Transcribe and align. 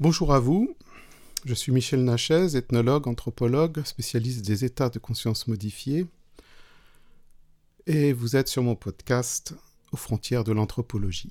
Bonjour 0.00 0.32
à 0.32 0.40
vous, 0.40 0.78
je 1.44 1.52
suis 1.52 1.72
Michel 1.72 2.02
Nachez, 2.04 2.56
ethnologue, 2.56 3.06
anthropologue, 3.06 3.84
spécialiste 3.84 4.46
des 4.46 4.64
états 4.64 4.88
de 4.88 4.98
conscience 4.98 5.46
modifiés, 5.46 6.06
et 7.86 8.14
vous 8.14 8.34
êtes 8.34 8.48
sur 8.48 8.62
mon 8.62 8.76
podcast 8.76 9.54
aux 9.92 9.98
frontières 9.98 10.42
de 10.42 10.52
l'anthropologie. 10.52 11.30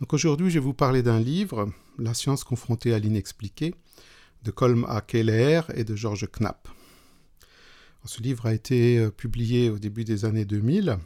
Donc 0.00 0.12
aujourd'hui, 0.12 0.50
je 0.50 0.54
vais 0.54 0.64
vous 0.64 0.74
parler 0.74 1.04
d'un 1.04 1.20
livre, 1.20 1.72
La 2.00 2.14
science 2.14 2.42
confrontée 2.42 2.92
à 2.92 2.98
l'inexpliqué, 2.98 3.76
de 4.42 4.50
Colm 4.50 4.84
A. 4.88 5.02
Keller 5.02 5.60
et 5.74 5.84
de 5.84 5.94
George 5.94 6.26
Knapp. 6.32 6.66
Ce 8.06 8.20
livre 8.20 8.46
a 8.46 8.54
été 8.54 8.98
euh, 8.98 9.10
publié 9.10 9.70
au 9.70 9.78
début 9.78 10.02
des 10.02 10.24
années 10.24 10.44
2000. 10.44 10.98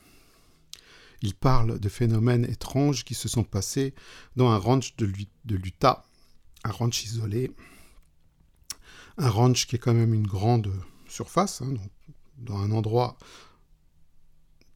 Il 1.23 1.35
parle 1.35 1.79
de 1.79 1.89
phénomènes 1.89 2.45
étranges 2.45 3.05
qui 3.05 3.14
se 3.14 3.29
sont 3.29 3.45
passés 3.45 3.95
dans 4.37 4.51
un 4.51 4.59
ranch 4.59 4.97
de, 4.97 5.07
l'Utah, 5.55 6.05
un 6.65 6.70
ranch 6.70 7.05
isolé, 7.05 7.52
un 9.19 9.30
ranch 9.30 9.66
qui 9.66 9.77
est 9.77 9.79
quand 9.79 9.95
même 9.95 10.15
une 10.15 10.27
grande 10.27 10.73
surface, 11.09 11.62
hein, 11.62 11.74
dans 12.38 12.59
un 12.59 12.71
endroit 12.71 13.16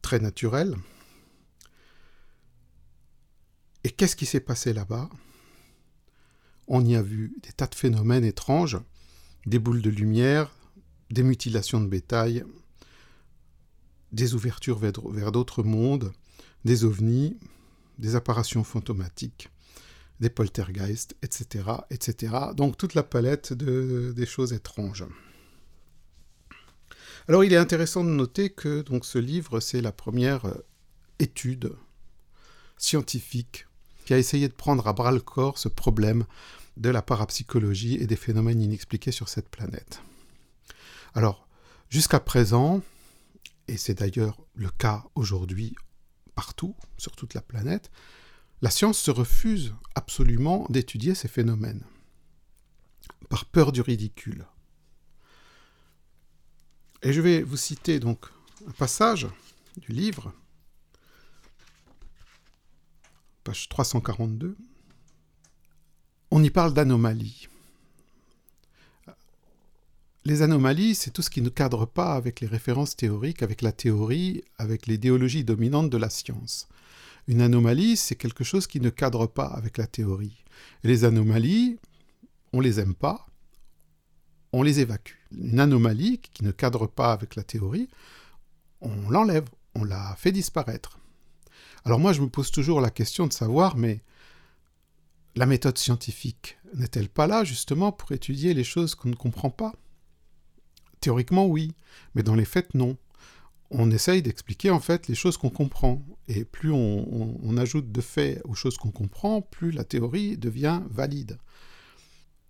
très 0.01 0.19
naturel. 0.19 0.75
Et 3.83 3.91
qu'est-ce 3.91 4.15
qui 4.15 4.25
s'est 4.25 4.39
passé 4.39 4.73
là-bas? 4.73 5.09
On 6.67 6.85
y 6.85 6.95
a 6.95 7.01
vu 7.01 7.35
des 7.43 7.51
tas 7.51 7.67
de 7.67 7.75
phénomènes 7.75 8.23
étranges, 8.23 8.77
des 9.45 9.59
boules 9.59 9.81
de 9.81 9.89
lumière, 9.89 10.51
des 11.09 11.23
mutilations 11.23 11.81
de 11.81 11.87
bétail, 11.87 12.45
des 14.11 14.35
ouvertures 14.35 14.77
vers, 14.77 15.31
d'autres 15.31 15.63
mondes, 15.63 16.13
des 16.65 16.85
ovnis, 16.85 17.37
des 17.97 18.15
apparitions 18.15 18.63
fantomatiques, 18.63 19.49
des 20.19 20.29
poltergeists, 20.29 21.15
etc., 21.23 21.63
etc. 21.89 22.35
Donc 22.55 22.77
toute 22.77 22.93
la 22.93 23.03
palette 23.03 23.53
de, 23.53 24.13
des 24.15 24.25
choses 24.25 24.53
étranges. 24.53 25.05
Alors 27.27 27.43
il 27.43 27.53
est 27.53 27.57
intéressant 27.57 28.03
de 28.03 28.09
noter 28.09 28.49
que 28.49 28.81
donc, 28.81 29.05
ce 29.05 29.17
livre, 29.17 29.59
c'est 29.59 29.81
la 29.81 29.91
première 29.91 30.45
euh, 30.45 30.65
étude 31.19 31.73
scientifique 32.77 33.67
qui 34.05 34.13
a 34.13 34.17
essayé 34.17 34.47
de 34.47 34.53
prendre 34.53 34.87
à 34.87 34.93
bras 34.93 35.11
le 35.11 35.19
corps 35.19 35.57
ce 35.57 35.67
problème 35.67 36.25
de 36.77 36.89
la 36.89 37.01
parapsychologie 37.01 37.95
et 37.95 38.07
des 38.07 38.15
phénomènes 38.15 38.61
inexpliqués 38.61 39.11
sur 39.11 39.29
cette 39.29 39.49
planète. 39.49 40.01
Alors, 41.13 41.47
jusqu'à 41.89 42.19
présent, 42.19 42.81
et 43.67 43.77
c'est 43.77 43.99
d'ailleurs 43.99 44.41
le 44.55 44.69
cas 44.69 45.03
aujourd'hui 45.15 45.75
partout, 46.35 46.75
sur 46.97 47.15
toute 47.15 47.33
la 47.33 47.41
planète, 47.41 47.91
la 48.61 48.69
science 48.69 48.99
se 48.99 49.11
refuse 49.11 49.73
absolument 49.95 50.65
d'étudier 50.69 51.15
ces 51.15 51.27
phénomènes, 51.27 51.83
par 53.29 53.45
peur 53.45 53.71
du 53.71 53.81
ridicule. 53.81 54.45
Et 57.01 57.13
je 57.13 57.21
vais 57.21 57.41
vous 57.41 57.57
citer 57.57 57.99
donc 57.99 58.27
un 58.67 58.71
passage 58.71 59.27
du 59.77 59.91
livre, 59.91 60.33
page 63.43 63.69
342. 63.69 64.55
On 66.29 66.43
y 66.43 66.49
parle 66.49 66.73
d'anomalies. 66.73 67.47
Les 70.23 70.43
anomalies, 70.43 70.93
c'est 70.93 71.09
tout 71.09 71.23
ce 71.23 71.31
qui 71.31 71.41
ne 71.41 71.49
cadre 71.49 71.87
pas 71.87 72.13
avec 72.13 72.41
les 72.41 72.47
références 72.47 72.95
théoriques, 72.95 73.41
avec 73.41 73.63
la 73.63 73.71
théorie, 73.71 74.43
avec 74.59 74.85
l'idéologie 74.85 75.43
dominante 75.43 75.89
de 75.89 75.97
la 75.97 76.11
science. 76.11 76.67
Une 77.27 77.41
anomalie, 77.41 77.97
c'est 77.97 78.15
quelque 78.15 78.43
chose 78.43 78.67
qui 78.67 78.79
ne 78.79 78.91
cadre 78.91 79.25
pas 79.25 79.47
avec 79.47 79.79
la 79.79 79.87
théorie. 79.87 80.43
Les 80.83 81.05
anomalies, 81.05 81.79
on 82.53 82.59
les 82.59 82.79
aime 82.79 82.93
pas, 82.93 83.25
on 84.53 84.61
les 84.61 84.79
évacue. 84.79 85.15
Une 85.31 85.59
anomalie 85.59 86.19
qui 86.19 86.43
ne 86.43 86.51
cadre 86.51 86.85
pas 86.85 87.13
avec 87.13 87.35
la 87.35 87.43
théorie, 87.43 87.89
on 88.79 89.09
l'enlève, 89.09 89.49
on 89.73 89.83
la 89.83 90.15
fait 90.17 90.31
disparaître. 90.31 90.99
Alors 91.83 91.99
moi, 91.99 92.13
je 92.13 92.21
me 92.21 92.29
pose 92.29 92.51
toujours 92.51 92.79
la 92.79 92.91
question 92.91 93.25
de 93.25 93.33
savoir, 93.33 93.75
mais 93.75 94.03
la 95.35 95.47
méthode 95.47 95.79
scientifique 95.79 96.59
n'est-elle 96.75 97.09
pas 97.09 97.25
là 97.25 97.43
justement 97.43 97.91
pour 97.91 98.11
étudier 98.11 98.53
les 98.53 98.63
choses 98.63 98.93
qu'on 98.93 99.09
ne 99.09 99.15
comprend 99.15 99.49
pas? 99.49 99.73
Théoriquement, 101.01 101.47
oui, 101.47 101.73
mais 102.13 102.21
dans 102.21 102.35
les 102.35 102.45
faits, 102.45 102.75
non. 102.75 102.95
On 103.71 103.89
essaye 103.89 104.21
d'expliquer 104.21 104.69
en 104.69 104.79
fait 104.79 105.07
les 105.07 105.15
choses 105.15 105.37
qu'on 105.37 105.49
comprend. 105.49 106.01
Et 106.27 106.45
plus 106.45 106.71
on, 106.71 107.57
ajoute 107.57 107.91
de 107.91 108.01
faits 108.01 108.41
aux 108.45 108.53
choses 108.53 108.77
qu'on 108.77 108.91
comprend, 108.91 109.41
plus 109.41 109.71
la 109.71 109.83
théorie 109.83 110.37
devient 110.37 110.81
valide. 110.89 111.37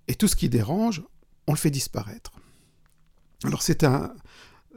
Et 0.07 0.16
tout 0.16 0.28
ce 0.28 0.35
qui 0.35 0.50
dérange, 0.50 1.01
on 1.47 1.53
le 1.53 1.57
fait 1.57 1.72
disparaître. 1.72 2.31
Alors 3.44 3.62
c'est 3.62 3.84
un, 3.84 4.13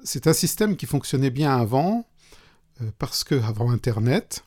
système 0.04 0.76
qui 0.76 0.86
fonctionnait 0.86 1.30
bien 1.30 1.56
avant, 1.56 2.06
euh, 2.80 2.91
parce 2.98 3.24
qu'avant 3.24 3.70
Internet, 3.70 4.44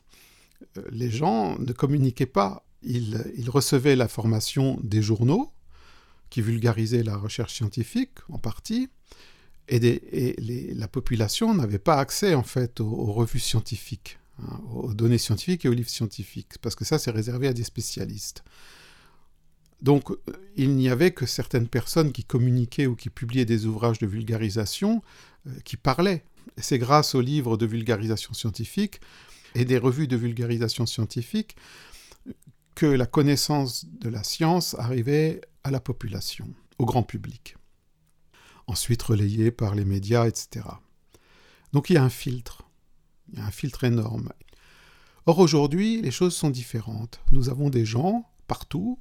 euh, 0.76 0.82
les 0.90 1.10
gens 1.10 1.58
ne 1.58 1.72
communiquaient 1.72 2.26
pas. 2.26 2.64
Ils, 2.82 3.32
ils 3.36 3.50
recevaient 3.50 3.96
l'information 3.96 4.78
des 4.82 5.02
journaux, 5.02 5.52
qui 6.30 6.42
vulgarisaient 6.42 7.02
la 7.02 7.16
recherche 7.16 7.54
scientifique 7.54 8.18
en 8.28 8.38
partie, 8.38 8.88
et, 9.68 10.74
la 10.74 10.88
population 10.88 11.54
n'avait 11.54 11.78
pas 11.78 11.96
accès 11.96 12.34
en 12.34 12.42
fait 12.42 12.80
aux, 12.80 13.12
revues 13.12 13.38
scientifiques, 13.38 14.18
hein, 14.42 14.60
aux 14.72 14.94
données 14.94 15.18
scientifiques 15.18 15.64
et 15.64 15.68
aux 15.68 15.74
livres 15.74 15.90
scientifiques, 15.90 16.58
parce 16.62 16.74
que 16.74 16.84
ça 16.84 16.98
c'est 16.98 17.10
réservé 17.10 17.48
à 17.48 17.52
des 17.52 17.64
spécialistes. 17.64 18.44
Donc 19.82 20.10
euh, 20.10 20.16
il 20.56 20.74
n'y 20.74 20.88
avait 20.88 21.12
que 21.12 21.26
certaines 21.26 21.68
personnes 21.68 22.12
qui 22.12 22.24
communiquaient 22.24 22.86
ou 22.86 22.96
qui 22.96 23.10
publiaient 23.10 23.44
des 23.44 23.66
ouvrages 23.66 23.98
de 23.98 24.06
vulgarisation 24.06 25.02
euh, 25.46 25.50
qui 25.64 25.76
parlaient. 25.76 26.24
C'est 26.56 26.78
grâce 26.78 27.14
aux 27.14 27.20
livres 27.20 27.56
de 27.56 27.66
vulgarisation 27.66 28.32
scientifique 28.32 29.00
et 29.54 29.64
des 29.64 29.78
revues 29.78 30.08
de 30.08 30.16
vulgarisation 30.16 30.86
scientifique 30.86 31.56
que 32.74 32.86
la 32.86 33.06
connaissance 33.06 33.86
de 34.00 34.08
la 34.08 34.22
science 34.24 34.74
arrivait 34.78 35.40
la 35.70 35.80
population, 35.80 36.48
au 36.78 36.86
grand 36.86 37.02
public 37.02 37.56
ensuite 38.68 39.02
relayé 39.02 39.50
par 39.50 39.74
les 39.74 39.84
médias, 39.84 40.26
etc. 40.26 40.66
Donc 41.72 41.90
il 41.90 41.94
y 41.94 41.96
a 41.96 42.04
un 42.04 42.10
filtre, 42.10 42.62
il 43.32 43.38
y 43.38 43.42
a 43.42 43.46
un 43.46 43.50
filtre 43.50 43.84
énorme. 43.84 44.32
Or 45.26 45.40
aujourd'hui, 45.40 46.00
les 46.00 46.10
choses 46.10 46.36
sont 46.36 46.50
différentes. 46.50 47.20
Nous 47.32 47.48
avons 47.48 47.70
des 47.70 47.84
gens 47.84 48.30
partout, 48.46 48.98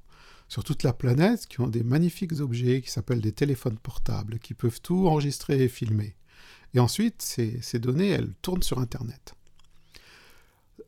sur 0.49 0.63
toute 0.63 0.83
la 0.83 0.93
planète, 0.93 1.45
qui 1.47 1.59
ont 1.59 1.67
des 1.67 1.83
magnifiques 1.83 2.39
objets 2.39 2.81
qui 2.81 2.89
s'appellent 2.89 3.21
des 3.21 3.33
téléphones 3.33 3.77
portables, 3.77 4.39
qui 4.39 4.53
peuvent 4.53 4.81
tout 4.81 5.07
enregistrer 5.07 5.61
et 5.61 5.67
filmer. 5.67 6.15
Et 6.73 6.79
ensuite, 6.79 7.21
ces 7.21 7.79
données, 7.79 8.09
elles 8.09 8.33
tournent 8.41 8.63
sur 8.63 8.79
Internet. 8.79 9.35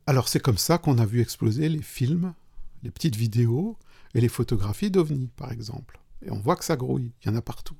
Alors 0.06 0.28
c'est 0.28 0.40
comme 0.40 0.58
ça 0.58 0.78
qu'on 0.78 0.98
a 0.98 1.06
vu 1.06 1.20
exploser 1.20 1.68
les 1.68 1.82
films, 1.82 2.34
les 2.82 2.90
petites 2.90 3.16
vidéos 3.16 3.76
et 4.14 4.20
les 4.20 4.28
photographies 4.28 4.90
d'OVNI, 4.90 5.30
par 5.36 5.52
exemple. 5.52 6.00
Et 6.24 6.30
on 6.30 6.38
voit 6.38 6.56
que 6.56 6.64
ça 6.64 6.76
grouille, 6.76 7.12
il 7.22 7.28
y 7.28 7.30
en 7.30 7.36
a 7.36 7.42
partout. 7.42 7.76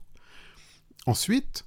Ensuite, 1.06 1.64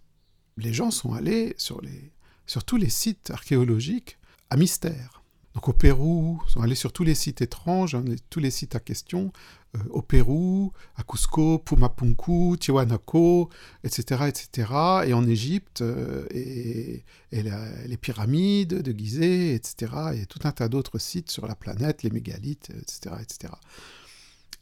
les 0.57 0.73
gens 0.73 0.91
sont 0.91 1.13
allés 1.13 1.55
sur, 1.57 1.81
les, 1.81 2.11
sur 2.45 2.63
tous 2.63 2.77
les 2.77 2.89
sites 2.89 3.31
archéologiques 3.31 4.17
à 4.49 4.57
mystère. 4.57 5.23
Donc 5.53 5.67
au 5.67 5.73
Pérou, 5.73 6.41
ils 6.47 6.51
sont 6.51 6.61
allés 6.61 6.75
sur 6.75 6.91
tous 6.91 7.03
les 7.03 7.13
sites 7.13 7.41
étranges, 7.41 7.93
hein, 7.93 8.03
tous 8.29 8.39
les 8.39 8.49
sites 8.49 8.75
à 8.75 8.79
question, 8.79 9.31
euh, 9.75 9.79
au 9.91 10.01
Pérou, 10.01 10.71
à 10.95 11.03
Cusco, 11.03 11.59
Pumapunku, 11.59 12.57
Tiwanaku, 12.59 13.49
etc., 13.83 14.25
etc., 14.27 14.71
et 15.05 15.13
en 15.13 15.27
Égypte, 15.27 15.81
euh, 15.81 16.25
et, 16.31 17.03
les 17.31 17.97
pyramides 17.97 18.81
de 18.81 18.91
Gizeh, 18.91 19.53
etc., 19.53 19.93
et 20.15 20.25
tout 20.25 20.39
un 20.43 20.51
tas 20.51 20.69
d'autres 20.69 20.97
sites 20.97 21.29
sur 21.29 21.45
la 21.47 21.55
planète, 21.55 22.01
les 22.01 22.09
mégalithes, 22.09 22.71
etc., 22.71 23.15
etc. 23.21 23.53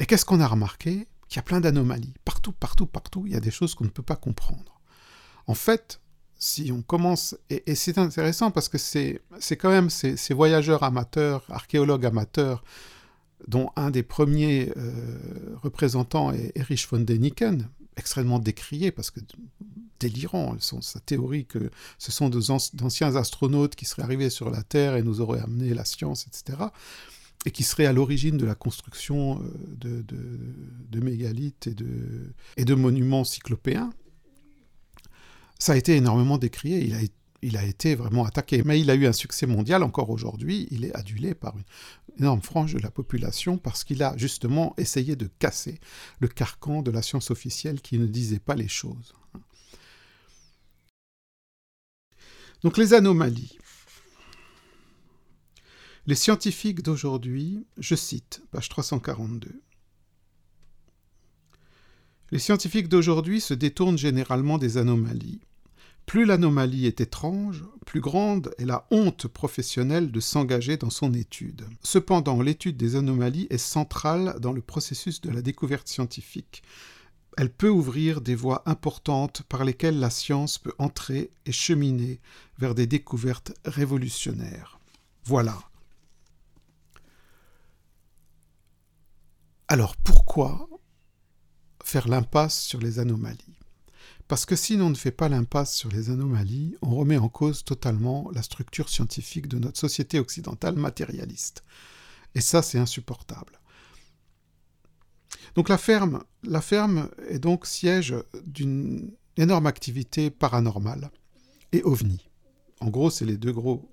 Et 0.01 0.07
qu'est-ce 0.07 0.25
qu'on 0.25 0.39
a 0.41 0.47
remarqué? 0.47 1.07
Il 1.29 1.35
y 1.35 1.39
a 1.39 1.43
plein 1.43 1.61
d'anomalies. 1.61 2.15
Partout, 2.25 2.53
partout, 2.53 2.87
partout, 2.87 3.25
il 3.27 3.33
y 3.33 3.35
a 3.35 3.39
des 3.39 3.51
choses 3.51 3.75
qu'on 3.75 3.83
ne 3.83 3.89
peut 3.89 4.01
pas 4.01 4.15
comprendre. 4.15 4.81
En 5.45 5.53
fait, 5.53 6.01
si 6.39 6.71
on 6.71 6.81
commence, 6.81 7.37
et, 7.51 7.75
c'est 7.75 7.99
intéressant 7.99 8.49
parce 8.49 8.67
que 8.67 8.79
c'est 8.79 9.21
quand 9.57 9.69
même 9.69 9.91
ces, 9.91 10.33
voyageurs 10.33 10.81
amateurs, 10.81 11.45
archéologues 11.49 12.07
amateurs, 12.07 12.63
dont 13.47 13.69
un 13.75 13.91
des 13.91 14.01
premiers 14.01 14.73
euh, 14.75 15.55
représentants 15.61 16.31
est 16.31 16.51
Erich 16.55 16.87
von 16.89 16.99
Däniken, 16.99 17.69
extrêmement 17.95 18.39
décrié 18.39 18.91
parce 18.91 19.11
que 19.11 19.19
délirant, 19.99 20.55
sa 20.59 20.99
théorie 20.99 21.45
que 21.45 21.69
ce 21.99 22.11
sont 22.11 22.29
d'anciens 22.29 23.15
astronautes 23.15 23.75
qui 23.75 23.85
seraient 23.85 24.01
arrivés 24.01 24.31
sur 24.31 24.49
la 24.49 24.63
Terre 24.63 24.95
et 24.95 25.03
nous 25.03 25.21
auraient 25.21 25.41
amené 25.41 25.75
la 25.75 25.85
science, 25.85 26.25
etc 26.25 26.69
et 27.45 27.51
qui 27.51 27.63
serait 27.63 27.85
à 27.85 27.93
l'origine 27.93 28.37
de 28.37 28.45
la 28.45 28.55
construction 28.55 29.41
euh, 29.85 30.03
de, 30.03 30.99
mégalithes 30.99 31.67
et 32.57 32.65
de, 32.65 32.75
monuments 32.75 33.23
cyclopéens, 33.23 33.91
ça 35.59 35.73
a 35.73 35.75
été 35.75 35.95
énormément 35.95 36.37
décrié, 36.37 36.79
il 37.43 37.57
a, 37.57 37.63
été 37.63 37.95
vraiment 37.95 38.25
attaqué. 38.25 38.61
Mais 38.63 38.79
il 38.79 38.89
a 38.89 38.95
eu 38.95 39.07
un 39.07 39.13
succès 39.13 39.47
mondial 39.47 39.83
encore 39.83 40.09
aujourd'hui, 40.09 40.67
il 40.71 40.85
est 40.85 40.93
adulé 40.95 41.33
par 41.33 41.55
énorme 42.19 42.41
frange 42.41 42.73
de 42.73 42.79
la 42.79 42.91
population 42.91 43.57
parce 43.57 43.83
qu'il 43.83 44.03
a 44.03 44.15
justement 44.17 44.73
essayé 44.77 45.15
de 45.15 45.29
casser 45.39 45.79
le 46.19 46.27
carcan 46.27 46.81
de 46.81 46.91
la 46.91 47.01
science 47.01 47.31
officielle 47.31 47.81
qui 47.81 47.97
ne 47.97 48.05
disait 48.05 48.39
pas 48.39 48.55
les 48.55 48.67
choses. 48.67 49.13
Donc 52.63 52.77
les 52.77 52.93
anomalies. 52.93 53.57
Les 56.07 56.15
scientifiques 56.15 56.81
d'aujourd'hui, 56.81 57.63
je 57.77 57.93
cite, 57.93 58.41
page 58.49 58.69
342. 58.69 59.61
Les 62.31 62.39
scientifiques 62.39 62.87
d'aujourd'hui 62.87 63.39
se 63.39 63.53
détournent 63.53 63.99
généralement 63.99 64.57
des 64.57 64.77
anomalies. 64.77 65.41
Plus 66.07 66.25
l'anomalie 66.25 66.87
est 66.87 67.01
étrange, 67.01 67.63
plus 67.85 68.01
grande 68.01 68.51
est 68.57 68.65
la 68.65 68.87
honte 68.89 69.27
professionnelle 69.27 70.11
de 70.11 70.19
s'engager 70.19 70.75
dans 70.75 70.89
son 70.89 71.13
étude. 71.13 71.67
Cependant, 71.83 72.41
l'étude 72.41 72.77
des 72.77 72.95
anomalies 72.95 73.45
est 73.51 73.59
centrale 73.59 74.37
dans 74.39 74.53
le 74.53 74.61
processus 74.61 75.21
de 75.21 75.29
la 75.29 75.43
découverte 75.43 75.87
scientifique. 75.87 76.63
Elle 77.37 77.53
peut 77.53 77.69
ouvrir 77.69 78.21
des 78.21 78.35
voies 78.35 78.63
importantes 78.65 79.43
par 79.43 79.65
lesquelles 79.65 79.99
la 79.99 80.09
science 80.09 80.57
peut 80.57 80.73
entrer 80.79 81.29
et 81.45 81.51
cheminer 81.51 82.19
vers 82.57 82.73
des 82.73 82.87
découvertes 82.87 83.53
révolutionnaires. 83.65 84.79
Voilà. 85.25 85.70
Alors 89.71 89.95
pourquoi 89.95 90.67
faire 91.81 92.09
l'impasse 92.09 92.61
sur 92.61 92.81
les 92.81 92.99
anomalies? 92.99 93.57
Parce 94.27 94.45
que 94.45 94.57
si 94.57 94.75
l'on 94.75 94.89
ne 94.89 94.95
fait 94.95 95.13
pas 95.13 95.29
l'impasse 95.29 95.73
sur 95.73 95.89
les 95.89 96.09
anomalies, 96.09 96.75
on 96.81 96.93
remet 96.93 97.15
en 97.15 97.29
cause 97.29 97.63
totalement 97.63 98.29
la 98.33 98.41
structure 98.41 98.89
scientifique 98.89 99.47
de 99.47 99.59
notre 99.59 99.79
société 99.79 100.19
occidentale 100.19 100.75
matérialiste. 100.75 101.63
Et 102.35 102.41
ça, 102.41 102.61
c'est 102.61 102.79
insupportable. 102.79 103.61
Donc 105.55 105.69
la 105.69 105.77
ferme, 105.77 106.21
la 106.43 106.59
ferme 106.59 107.09
est 107.29 107.39
donc 107.39 107.65
siège 107.65 108.13
d'une 108.43 109.13
énorme 109.37 109.67
activité 109.67 110.31
paranormale 110.31 111.11
et 111.71 111.81
ovni. 111.83 112.29
En 112.81 112.89
gros, 112.89 113.09
c'est 113.09 113.25
les 113.25 113.37
deux 113.37 113.53
gros, 113.53 113.89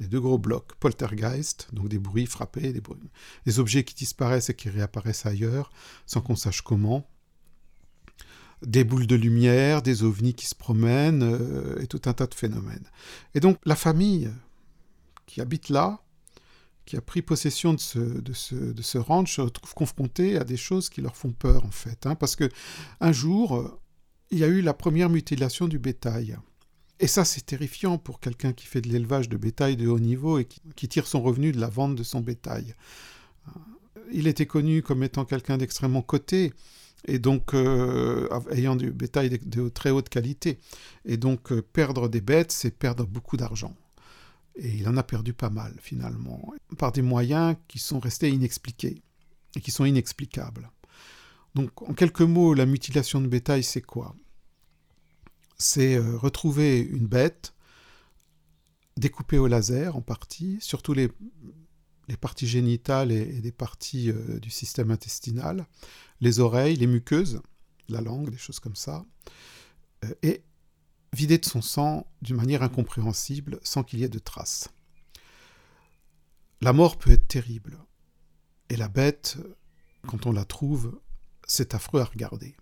les 0.00 0.06
deux 0.06 0.20
gros 0.20 0.38
blocs. 0.38 0.74
Poltergeist, 0.76 1.68
donc 1.72 1.88
des 1.88 1.98
bruits 1.98 2.26
frappés, 2.26 2.72
des, 2.72 2.82
des 3.44 3.58
objets 3.58 3.84
qui 3.84 3.94
disparaissent 3.94 4.50
et 4.50 4.54
qui 4.54 4.68
réapparaissent 4.68 5.26
ailleurs, 5.26 5.70
sans 6.06 6.20
qu'on 6.20 6.36
sache 6.36 6.62
comment 6.62 7.08
des 8.62 8.84
boules 8.84 9.06
de 9.06 9.16
lumière, 9.16 9.82
des 9.82 10.02
ovnis 10.02 10.34
qui 10.34 10.46
se 10.46 10.54
promènent, 10.54 11.22
euh, 11.22 11.80
et 11.80 11.86
tout 11.86 12.00
un 12.06 12.12
tas 12.12 12.26
de 12.26 12.34
phénomènes. 12.34 12.86
Et 13.34 13.40
donc 13.40 13.58
la 13.64 13.76
famille 13.76 14.30
qui 15.26 15.40
habite 15.40 15.68
là, 15.68 16.00
qui 16.84 16.96
a 16.96 17.00
pris 17.00 17.20
possession 17.20 17.74
de 17.74 17.80
ce, 17.80 18.98
ranch, 18.98 19.36
se 19.36 19.40
retrouve 19.40 19.74
confrontée 19.74 20.38
à 20.38 20.44
des 20.44 20.56
choses 20.56 20.88
qui 20.88 21.00
leur 21.00 21.16
font 21.16 21.32
peur 21.32 21.64
en 21.64 21.70
fait. 21.70 22.06
Hein, 22.06 22.14
parce 22.14 22.36
que 22.36 22.48
un 23.00 23.12
jour, 23.12 23.80
il 24.30 24.38
y 24.38 24.44
a 24.44 24.46
eu 24.46 24.62
la 24.62 24.72
première 24.72 25.10
mutilation 25.10 25.66
du 25.66 25.78
bétail. 25.78 26.38
Et 26.98 27.06
ça, 27.06 27.24
c'est 27.24 27.44
terrifiant 27.44 27.98
pour 27.98 28.20
quelqu'un 28.20 28.52
qui 28.52 28.66
fait 28.66 28.80
de 28.80 28.88
l'élevage 28.88 29.28
de 29.28 29.36
bétail 29.36 29.76
de 29.76 29.86
haut 29.86 29.98
niveau 29.98 30.38
et 30.38 30.46
qui, 30.46 30.88
tire 30.88 31.06
son 31.06 31.20
revenu 31.22 31.52
de 31.52 31.60
la 31.60 31.68
vente 31.68 31.94
de 31.94 32.02
son 32.02 32.20
bétail. 32.20 32.74
Il 34.12 34.26
était 34.26 34.46
connu 34.46 34.82
comme 34.82 35.02
étant 35.02 35.24
quelqu'un 35.24 35.58
d'extrêmement 35.58 36.02
coté 36.02 36.52
et 37.06 37.18
donc 37.18 37.54
euh, 37.54 38.28
ayant 38.50 38.76
du 38.76 38.90
bétail 38.90 39.28
de, 39.28 39.68
très 39.68 39.90
haute 39.90 40.08
qualité. 40.08 40.58
Et 41.04 41.16
donc 41.16 41.52
euh, 41.52 41.60
perdre 41.60 42.08
des 42.08 42.20
bêtes, 42.20 42.52
c'est 42.52 42.70
perdre 42.70 43.04
beaucoup 43.04 43.36
d'argent. 43.36 43.74
Et 44.56 44.70
il 44.70 44.88
en 44.88 44.96
a 44.96 45.02
perdu 45.02 45.34
pas 45.34 45.50
mal 45.50 45.74
finalement, 45.80 46.54
par 46.78 46.92
des 46.92 47.02
moyens 47.02 47.56
qui 47.68 47.78
sont 47.78 48.00
restés 48.00 48.30
inexpliqués 48.30 49.02
et 49.54 49.60
qui 49.60 49.70
sont 49.70 49.84
inexplicables. 49.84 50.70
Donc 51.54 51.82
en 51.82 51.92
quelques 51.92 52.22
mots, 52.22 52.54
la 52.54 52.64
mutilation 52.64 53.20
de 53.20 53.26
bétail, 53.26 53.62
c'est 53.62 53.82
quoi? 53.82 54.14
C'est 55.58 55.96
euh, 55.96 56.16
retrouver 56.16 56.80
une 56.80 57.06
bête 57.06 57.54
découpée 58.96 59.38
au 59.38 59.46
laser 59.46 59.96
en 59.96 60.02
partie, 60.02 60.58
surtout 60.60 60.94
les, 60.94 61.10
les 62.08 62.16
parties 62.16 62.46
génitales 62.46 63.12
et, 63.12 63.40
des 63.40 63.52
parties 63.52 64.10
du 64.40 64.50
système 64.50 64.90
intestinal, 64.90 65.66
les 66.20 66.40
oreilles, 66.40 66.76
les 66.76 66.86
muqueuses, 66.86 67.42
la 67.88 68.00
langue, 68.00 68.30
des 68.30 68.38
choses 68.38 68.60
comme 68.60 68.76
ça, 68.76 69.04
euh, 70.04 70.14
et 70.22 70.42
vider 71.12 71.38
de 71.38 71.44
son 71.44 71.62
sang 71.62 72.06
d'une 72.22 72.36
manière 72.36 72.62
incompréhensible 72.62 73.58
sans 73.62 73.82
qu'il 73.82 74.00
y 74.00 74.04
ait 74.04 74.08
de 74.08 74.18
traces. 74.18 74.68
La 76.60 76.72
mort 76.72 76.98
peut 76.98 77.10
être 77.10 77.28
terrible, 77.28 77.78
et 78.68 78.76
la 78.76 78.88
bête, 78.88 79.38
quand 80.06 80.26
on 80.26 80.32
la 80.32 80.44
trouve, 80.44 81.00
c'est 81.46 81.74
affreux 81.74 82.00
à 82.00 82.04
regarder. 82.04 82.56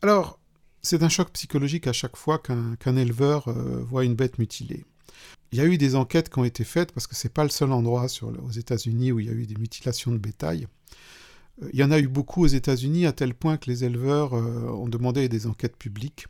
Alors, 0.00 0.40
c'est 0.82 1.02
un 1.02 1.08
choc 1.08 1.30
psychologique 1.32 1.86
à 1.86 1.92
chaque 1.92 2.16
fois 2.16 2.38
qu'un 2.38 2.96
éleveur 2.96 3.48
euh, 3.48 3.82
voit 3.82 4.04
une 4.04 4.14
bête 4.14 4.38
mutilée. 4.38 4.84
Il 5.52 5.58
y 5.58 5.60
a 5.60 5.66
eu 5.66 5.78
des 5.78 5.94
enquêtes 5.94 6.28
qui 6.28 6.38
ont 6.38 6.44
été 6.44 6.64
faites 6.64 6.92
parce 6.92 7.06
que 7.06 7.14
c'est 7.14 7.32
pas 7.32 7.44
le 7.44 7.50
seul 7.50 7.72
endroit 7.72 8.06
aux 8.22 8.50
États-Unis 8.50 9.12
où 9.12 9.20
il 9.20 9.26
y 9.26 9.30
a 9.30 9.34
eu 9.34 9.46
des 9.46 9.56
mutilations 9.56 10.10
de 10.10 10.18
bétail. 10.18 10.66
Il 11.72 11.78
y 11.78 11.84
en 11.84 11.90
a 11.90 12.00
eu 12.00 12.08
beaucoup 12.08 12.42
aux 12.42 12.48
États-Unis 12.48 13.06
à 13.06 13.12
tel 13.12 13.34
point 13.34 13.58
que 13.58 13.70
les 13.70 13.84
éleveurs 13.84 14.34
euh, 14.34 14.70
ont 14.70 14.88
demandé 14.88 15.28
des 15.28 15.46
enquêtes 15.46 15.76
publiques. 15.76 16.26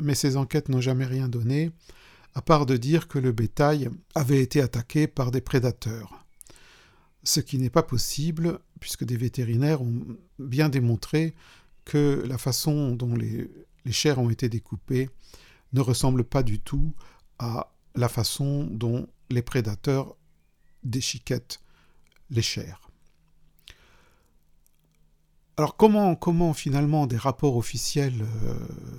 Mais 0.00 0.14
ces 0.14 0.36
enquêtes 0.36 0.70
n'ont 0.70 0.80
jamais 0.80 1.04
rien 1.04 1.28
donné, 1.28 1.70
à 2.34 2.42
part 2.42 2.64
de 2.66 2.76
dire 2.76 3.06
que 3.06 3.18
le 3.18 3.32
bétail 3.32 3.90
avait 4.14 4.40
été 4.40 4.62
attaqué 4.62 5.06
par 5.06 5.30
des 5.30 5.42
prédateurs. 5.42 6.24
Ce 7.22 7.40
qui 7.40 7.58
n'est 7.58 7.70
pas 7.70 7.82
possible, 7.82 8.58
puisque 8.80 9.04
des 9.04 9.18
vétérinaires 9.18 9.82
ont 9.82 10.16
bien 10.38 10.70
démontré 10.70 11.34
la 11.98 12.38
façon 12.38 12.92
dont 12.92 13.14
les, 13.14 13.50
les 13.84 13.92
chairs 13.92 14.18
ont 14.18 14.30
été 14.30 14.48
découpées 14.48 15.10
ne 15.72 15.80
ressemble 15.80 16.24
pas 16.24 16.42
du 16.42 16.60
tout 16.60 16.94
à 17.38 17.72
la 17.94 18.08
façon 18.08 18.64
dont 18.64 19.08
les 19.30 19.42
prédateurs 19.42 20.16
déchiquettent 20.82 21.60
les 22.30 22.42
chairs. 22.42 22.90
Alors 25.56 25.76
comment, 25.76 26.14
comment 26.14 26.54
finalement 26.54 27.06
des 27.06 27.18
rapports 27.18 27.56
officiels 27.56 28.22
euh, 28.22 28.54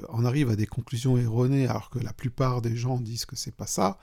en 0.10 0.26
arrivent 0.26 0.52
à 0.52 0.56
des 0.56 0.68
conclusions 0.68 1.18
erronées 1.18 1.66
alors 1.66 1.90
que 1.90 1.98
la 1.98 2.14
plupart 2.14 2.62
des 2.62 2.76
gens 2.76 3.00
disent 3.00 3.26
que 3.26 3.36
c'est 3.36 3.56
pas 3.56 3.66
ça? 3.66 3.98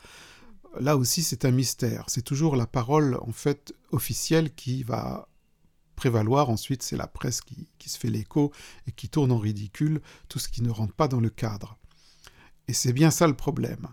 Là 0.81 0.96
aussi 0.96 1.23
c'est 1.23 1.44
un 1.44 1.52
mystère. 1.52 2.05
C'est 2.08 2.23
toujours 2.23 2.56
la 2.56 2.67
parole 2.67 3.19
en 3.23 3.32
fait 3.32 3.73
officielle 3.93 4.52
qui 4.55 4.82
va 4.82 5.29
prévaloir. 5.99 6.50
Ensuite 6.50 6.83
c'est 6.83 6.97
la 6.97 7.07
presse 7.07 7.40
qui, 7.40 7.88
se 7.88 7.99
fait 7.99 8.11
l'écho 8.11 8.52
et 8.87 8.93
qui 8.93 9.09
tourne 9.09 9.33
en 9.33 9.38
ridicule 9.38 10.00
tout 10.28 10.38
ce 10.38 10.49
qui 10.49 10.62
ne 10.62 10.71
rentre 10.71 10.95
pas 10.95 11.09
dans 11.09 11.21
le 11.21 11.31
cadre. 11.31 11.78
Et 12.69 12.73
c'est 12.73 12.93
bien 12.93 13.11
ça 13.11 13.26
le 13.26 13.35
problème. 13.35 13.88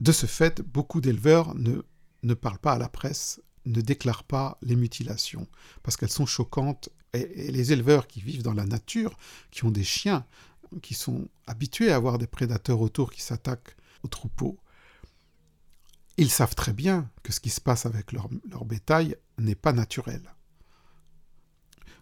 De 0.00 0.12
ce 0.12 0.26
fait, 0.26 0.60
beaucoup 0.62 1.00
d'éleveurs 1.00 1.54
ne 1.54 2.34
parlent 2.34 2.58
pas 2.58 2.72
à 2.72 2.78
la 2.78 2.88
presse 2.88 3.40
ne 3.66 3.80
déclarent 3.80 4.24
pas 4.24 4.58
les 4.62 4.76
mutilations, 4.76 5.46
parce 5.82 5.96
qu'elles 5.96 6.10
sont 6.10 6.26
choquantes 6.26 6.90
et, 7.12 7.50
les 7.50 7.72
éleveurs 7.72 8.06
qui 8.06 8.20
vivent 8.20 8.42
dans 8.42 8.54
la 8.54 8.66
nature, 8.66 9.16
qui 9.50 9.64
ont 9.64 9.70
des 9.70 9.84
chiens, 9.84 10.26
qui 10.82 10.94
sont 10.94 11.28
habitués 11.46 11.92
à 11.92 11.96
avoir 11.96 12.18
des 12.18 12.26
prédateurs 12.26 12.80
autour 12.80 13.10
qui 13.12 13.22
s'attaquent 13.22 13.76
aux 14.02 14.08
troupeaux, 14.08 14.58
ils 16.16 16.30
savent 16.30 16.54
très 16.54 16.72
bien 16.72 17.10
que 17.22 17.32
ce 17.32 17.40
qui 17.40 17.50
se 17.50 17.60
passe 17.60 17.86
avec 17.86 18.12
leur, 18.12 18.28
bétail 18.64 19.16
n'est 19.38 19.54
pas 19.54 19.72
naturel. 19.72 20.22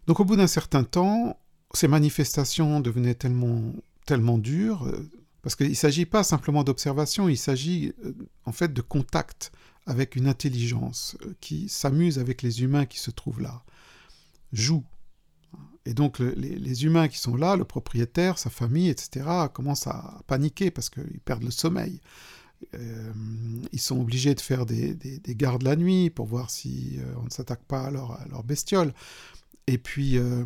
Donc 0.06 0.21
au 0.21 0.25
bout 0.25 0.37
d'un 0.37 0.47
certain 0.47 0.85
temps, 0.85 1.38
ces 1.75 1.88
manifestations 1.88 2.80
devenaient 2.80 3.14
tellement, 3.14 3.73
tellement 4.06 4.38
dures, 4.38 4.87
euh, 4.87 5.09
parce 5.42 5.56
qu'il 5.56 5.71
ne 5.71 5.75
s'agit 5.75 6.06
pas 6.06 6.23
simplement 6.25 6.64
d'observation, 6.64 7.28
il 7.28 7.38
s'agit 7.38 7.92
euh, 8.04 8.12
en 8.44 8.52
fait 8.52 8.73
de 8.73 8.80
contact 8.80 9.52
avec 9.87 10.14
une 10.16 10.28
intelligence 10.28 11.16
euh, 11.25 11.35
qui 11.40 11.68
s'amuse 11.68 12.18
avec 12.18 12.42
les 12.42 12.62
humains 12.62 12.87
qui 12.87 12.99
se 12.99 13.11
trouvent 13.11 13.40
là, 13.40 13.62
joue 14.52 14.85
et 15.85 15.94
donc 15.94 16.21
les, 16.21 16.85
humains 16.85 17.09
qui 17.09 17.18
sont 17.18 17.35
là, 17.35 17.56
le 17.56 17.64
propriétaire, 17.64 18.38
sa 18.38 18.50
famille, 18.50 18.88
etc., 18.88 19.26
commencent 19.52 19.88
à 19.88 20.21
paniquer 20.28 20.71
parce 20.71 20.88
qu'ils 20.88 21.18
perdent 21.25 21.42
le 21.42 21.50
sommeil. 21.50 22.00
Ils 23.73 23.80
sont 23.80 24.00
obligés 24.00 24.37
de 24.37 24.40
faire 24.40 24.64
des, 24.64 24.97
gardes 25.30 25.64
la 25.64 25.75
nuit 25.75 26.09
pour 26.09 26.26
voir 26.26 26.50
si 26.50 27.00
on 27.21 27.25
ne 27.25 27.30
s'attaque 27.30 27.64
pas 27.64 27.87
à 27.87 27.90
leur, 27.90 28.44
bestiole. 28.44 28.94
Et 29.66 29.78
puis, 29.78 30.19
euh, 30.19 30.45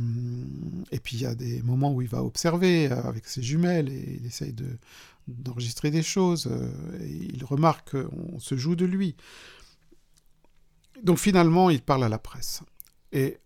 et 0.92 1.00
puis 1.00 1.16
il 1.16 1.22
y 1.22 1.26
a 1.26 1.34
des 1.34 1.62
moments 1.62 1.92
où 1.94 2.02
il 2.02 2.08
va 2.08 2.22
observer 2.22 2.86
avec 2.88 3.26
ses 3.26 3.42
jumelles 3.42 3.88
et 3.88 4.18
il 4.20 4.26
essaye 4.26 4.52
de, 4.52 4.66
d'enregistrer 5.26 5.90
des 5.90 6.02
choses. 6.02 6.48
et 7.00 7.30
il 7.32 7.44
remarque 7.44 7.96
qu'on 8.02 8.38
se 8.38 8.56
joue 8.56 8.76
de 8.76 8.84
lui. 8.84 9.16
Donc 11.02 11.18
finalement, 11.18 11.70
il 11.70 11.82
parle 11.82 12.04
à 12.04 12.08
la 12.08 12.18
presse. 12.18 12.62
Et 13.12 13.38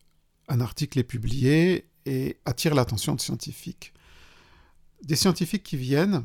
un 0.48 0.60
article 0.60 0.98
est 0.98 1.04
publié 1.04 1.88
et 2.06 2.38
attire 2.44 2.74
l'attention 2.74 3.14
de 3.14 3.20
scientifiques. 3.20 3.92
Des 5.04 5.16
scientifiques 5.16 5.62
qui 5.62 5.76
viennent, 5.76 6.24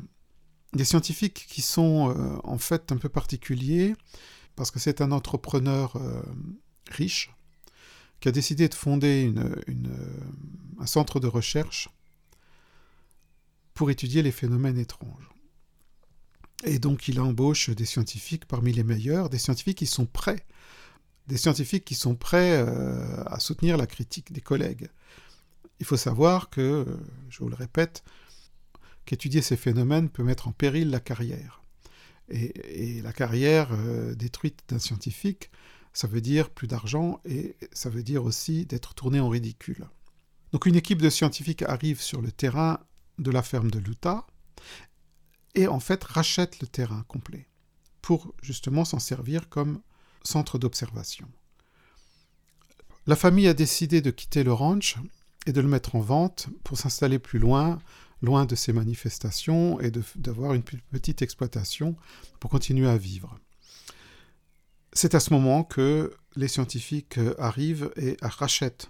des 0.73 0.85
scientifiques 0.85 1.45
qui 1.47 1.61
sont 1.61 2.09
euh, 2.09 2.37
en 2.43 2.57
fait 2.57 2.91
un 2.91 2.97
peu 2.97 3.09
particuliers, 3.09 3.95
parce 4.55 4.71
que 4.71 4.79
c'est 4.79 5.01
un 5.01 5.11
entrepreneur 5.11 5.95
euh, 5.95 6.21
riche 6.89 7.31
a 8.27 8.31
décidé 8.31 8.67
de 8.67 8.73
fonder 8.73 9.33
un 10.79 10.85
centre 10.85 11.19
de 11.19 11.27
recherche 11.27 11.89
pour 13.73 13.91
étudier 13.91 14.23
les 14.23 14.31
phénomènes 14.31 14.77
étranges. 14.77 15.29
Et 16.63 16.79
donc 16.79 17.07
il 17.07 17.19
embauche 17.19 17.69
des 17.69 17.85
scientifiques 17.85 18.45
parmi 18.45 18.71
les 18.71 18.83
meilleurs, 18.83 19.29
des 19.29 19.37
scientifiques 19.37 19.77
qui 19.77 19.85
sont 19.85 20.05
prêts, 20.05 20.45
des 21.27 21.37
scientifiques 21.37 21.85
qui 21.85 21.95
sont 21.95 22.15
prêts 22.15 22.57
euh, 22.57 23.23
à 23.25 23.39
soutenir 23.39 23.77
la 23.77 23.87
critique 23.87 24.31
des 24.31 24.41
collègues. 24.41 24.89
Il 25.79 25.85
faut 25.85 25.97
savoir 25.97 26.49
que, 26.49 26.85
je 27.29 27.39
vous 27.39 27.49
le 27.49 27.55
répète, 27.55 28.03
qu'étudier 29.05 29.41
ces 29.41 29.57
phénomènes 29.57 30.09
peut 30.09 30.23
mettre 30.23 30.47
en 30.47 30.51
péril 30.51 30.89
la 30.89 30.99
carrière. 30.99 31.61
Et, 32.29 33.01
la 33.03 33.13
carrière 33.13 33.69
euh, 33.71 34.15
détruite 34.15 34.63
d'un 34.69 34.79
scientifique, 34.79 35.51
ça 35.95 36.07
veut 36.07 36.21
dire 36.21 36.49
plus 36.49 36.67
d'argent 36.67 37.21
et 37.23 37.55
ça 37.71 37.89
veut 37.89 38.03
dire 38.03 38.25
aussi 38.25 38.65
d'être 38.65 38.93
tourné 38.93 39.21
en 39.21 39.29
ridicule. 39.29 39.87
Donc 40.51 40.65
une 40.65 40.75
équipe 40.75 41.01
de 41.01 41.09
scientifiques 41.09 41.61
arrive 41.63 42.01
sur 42.01 42.21
le 42.21 42.31
terrain 42.31 42.79
de 43.17 43.31
la 43.31 43.41
ferme 43.41 43.71
de 43.71 43.79
Luta 43.79 44.27
et 45.55 45.67
en 45.67 45.79
fait 45.79 46.03
rachète 46.03 46.59
le 46.59 46.67
terrain 46.67 47.03
complet 47.07 47.47
pour 48.01 48.35
justement 48.41 48.83
s'en 48.83 48.99
servir 48.99 49.47
comme 49.47 49.81
centre 50.21 50.59
d'observation. 50.59 51.29
La 53.07 53.15
famille 53.15 53.47
a 53.47 53.53
décidé 53.53 54.01
de 54.01 54.11
quitter 54.11 54.43
le 54.43 54.51
ranch 54.51 54.97
et 55.45 55.53
de 55.53 55.61
le 55.61 55.67
mettre 55.67 55.95
en 55.95 56.01
vente 56.01 56.49
pour 56.65 56.77
s'installer 56.77 57.19
plus 57.19 57.39
loin, 57.39 57.79
loin 58.21 58.45
de 58.45 58.55
ces 58.55 58.73
manifestations 58.73 59.79
et 59.79 59.91
d'avoir 60.17 60.55
une 60.55 60.63
petite 60.63 61.21
exploitation 61.21 61.95
pour 62.41 62.49
continuer 62.49 62.89
à 62.89 62.97
vivre. 62.97 63.39
C'est 64.97 65.13
à 65.13 65.19
ce 65.19 65.33
moment 65.33 65.65
que 65.65 66.13
les 66.37 66.47
scientifiques 66.47 67.19
arrivent 67.37 67.91
et 67.97 68.15
rachètent, 68.21 68.89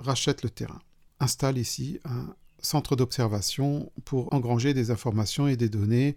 le 0.00 0.48
terrain, 0.48 0.80
installent 1.20 1.58
ici 1.58 2.00
un 2.06 2.34
centre 2.60 2.96
d'observation 2.96 3.92
pour 4.06 4.32
engranger 4.32 4.72
des 4.72 4.90
informations 4.90 5.46
et 5.46 5.58
des 5.58 5.68
données 5.68 6.16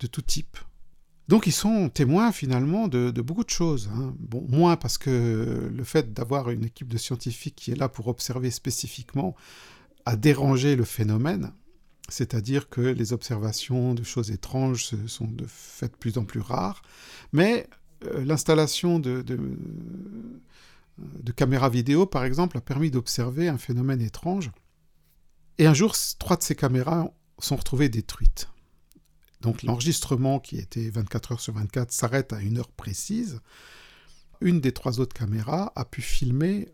de 0.00 0.06
tout 0.06 0.20
type. 0.20 0.58
Donc 1.28 1.46
ils 1.46 1.52
sont 1.52 1.88
témoins 1.88 2.30
finalement 2.30 2.88
de, 2.88 3.10
beaucoup 3.22 3.42
de 3.42 3.50
choses. 3.50 3.88
Hein. 3.94 4.14
Bon, 4.18 4.44
moins 4.50 4.76
parce 4.76 4.98
que 4.98 5.70
le 5.74 5.84
fait 5.84 6.12
d'avoir 6.12 6.50
une 6.50 6.66
équipe 6.66 6.88
de 6.88 6.98
scientifiques 6.98 7.56
qui 7.56 7.70
est 7.70 7.76
là 7.76 7.88
pour 7.88 8.08
observer 8.08 8.50
spécifiquement 8.50 9.34
a 10.04 10.14
dérangé 10.14 10.76
le 10.76 10.84
phénomène, 10.84 11.52
c'est-à-dire 12.10 12.68
que 12.68 12.82
les 12.82 13.14
observations 13.14 13.94
de 13.94 14.02
choses 14.02 14.30
étranges 14.30 14.94
sont 15.06 15.26
de 15.26 15.46
fait 15.46 15.88
de 15.88 15.96
plus 15.96 16.18
en 16.18 16.26
plus 16.26 16.40
rares, 16.40 16.82
mais 17.32 17.66
euh, 17.70 17.76
l'installation 18.24 18.98
de, 18.98 19.22
de, 19.22 19.32
caméras 21.32 21.70
vidéo, 21.70 22.06
par 22.06 22.24
exemple, 22.24 22.58
a 22.58 22.60
permis 22.60 22.90
d'observer 22.90 23.48
un 23.48 23.58
phénomène 23.58 24.00
étrange. 24.00 24.50
Et 25.58 25.66
un 25.66 25.74
jour, 25.74 25.94
trois 26.18 26.36
de 26.36 26.42
ces 26.42 26.54
caméras 26.54 27.12
sont 27.38 27.56
retrouvées 27.56 27.88
détruites. 27.88 28.48
Donc 29.40 29.62
l'enregistrement, 29.64 30.38
qui 30.38 30.56
était 30.58 30.88
24 30.88 31.32
heures 31.32 31.40
sur 31.40 31.54
24, 31.54 31.90
s'arrête 31.90 32.32
à 32.32 32.40
une 32.40 32.58
heure 32.58 32.70
précise. 32.70 33.40
Une 34.40 34.60
des 34.60 34.72
trois 34.72 35.00
autres 35.00 35.14
caméras 35.14 35.72
a 35.74 35.84
pu 35.84 36.00
filmer 36.00 36.68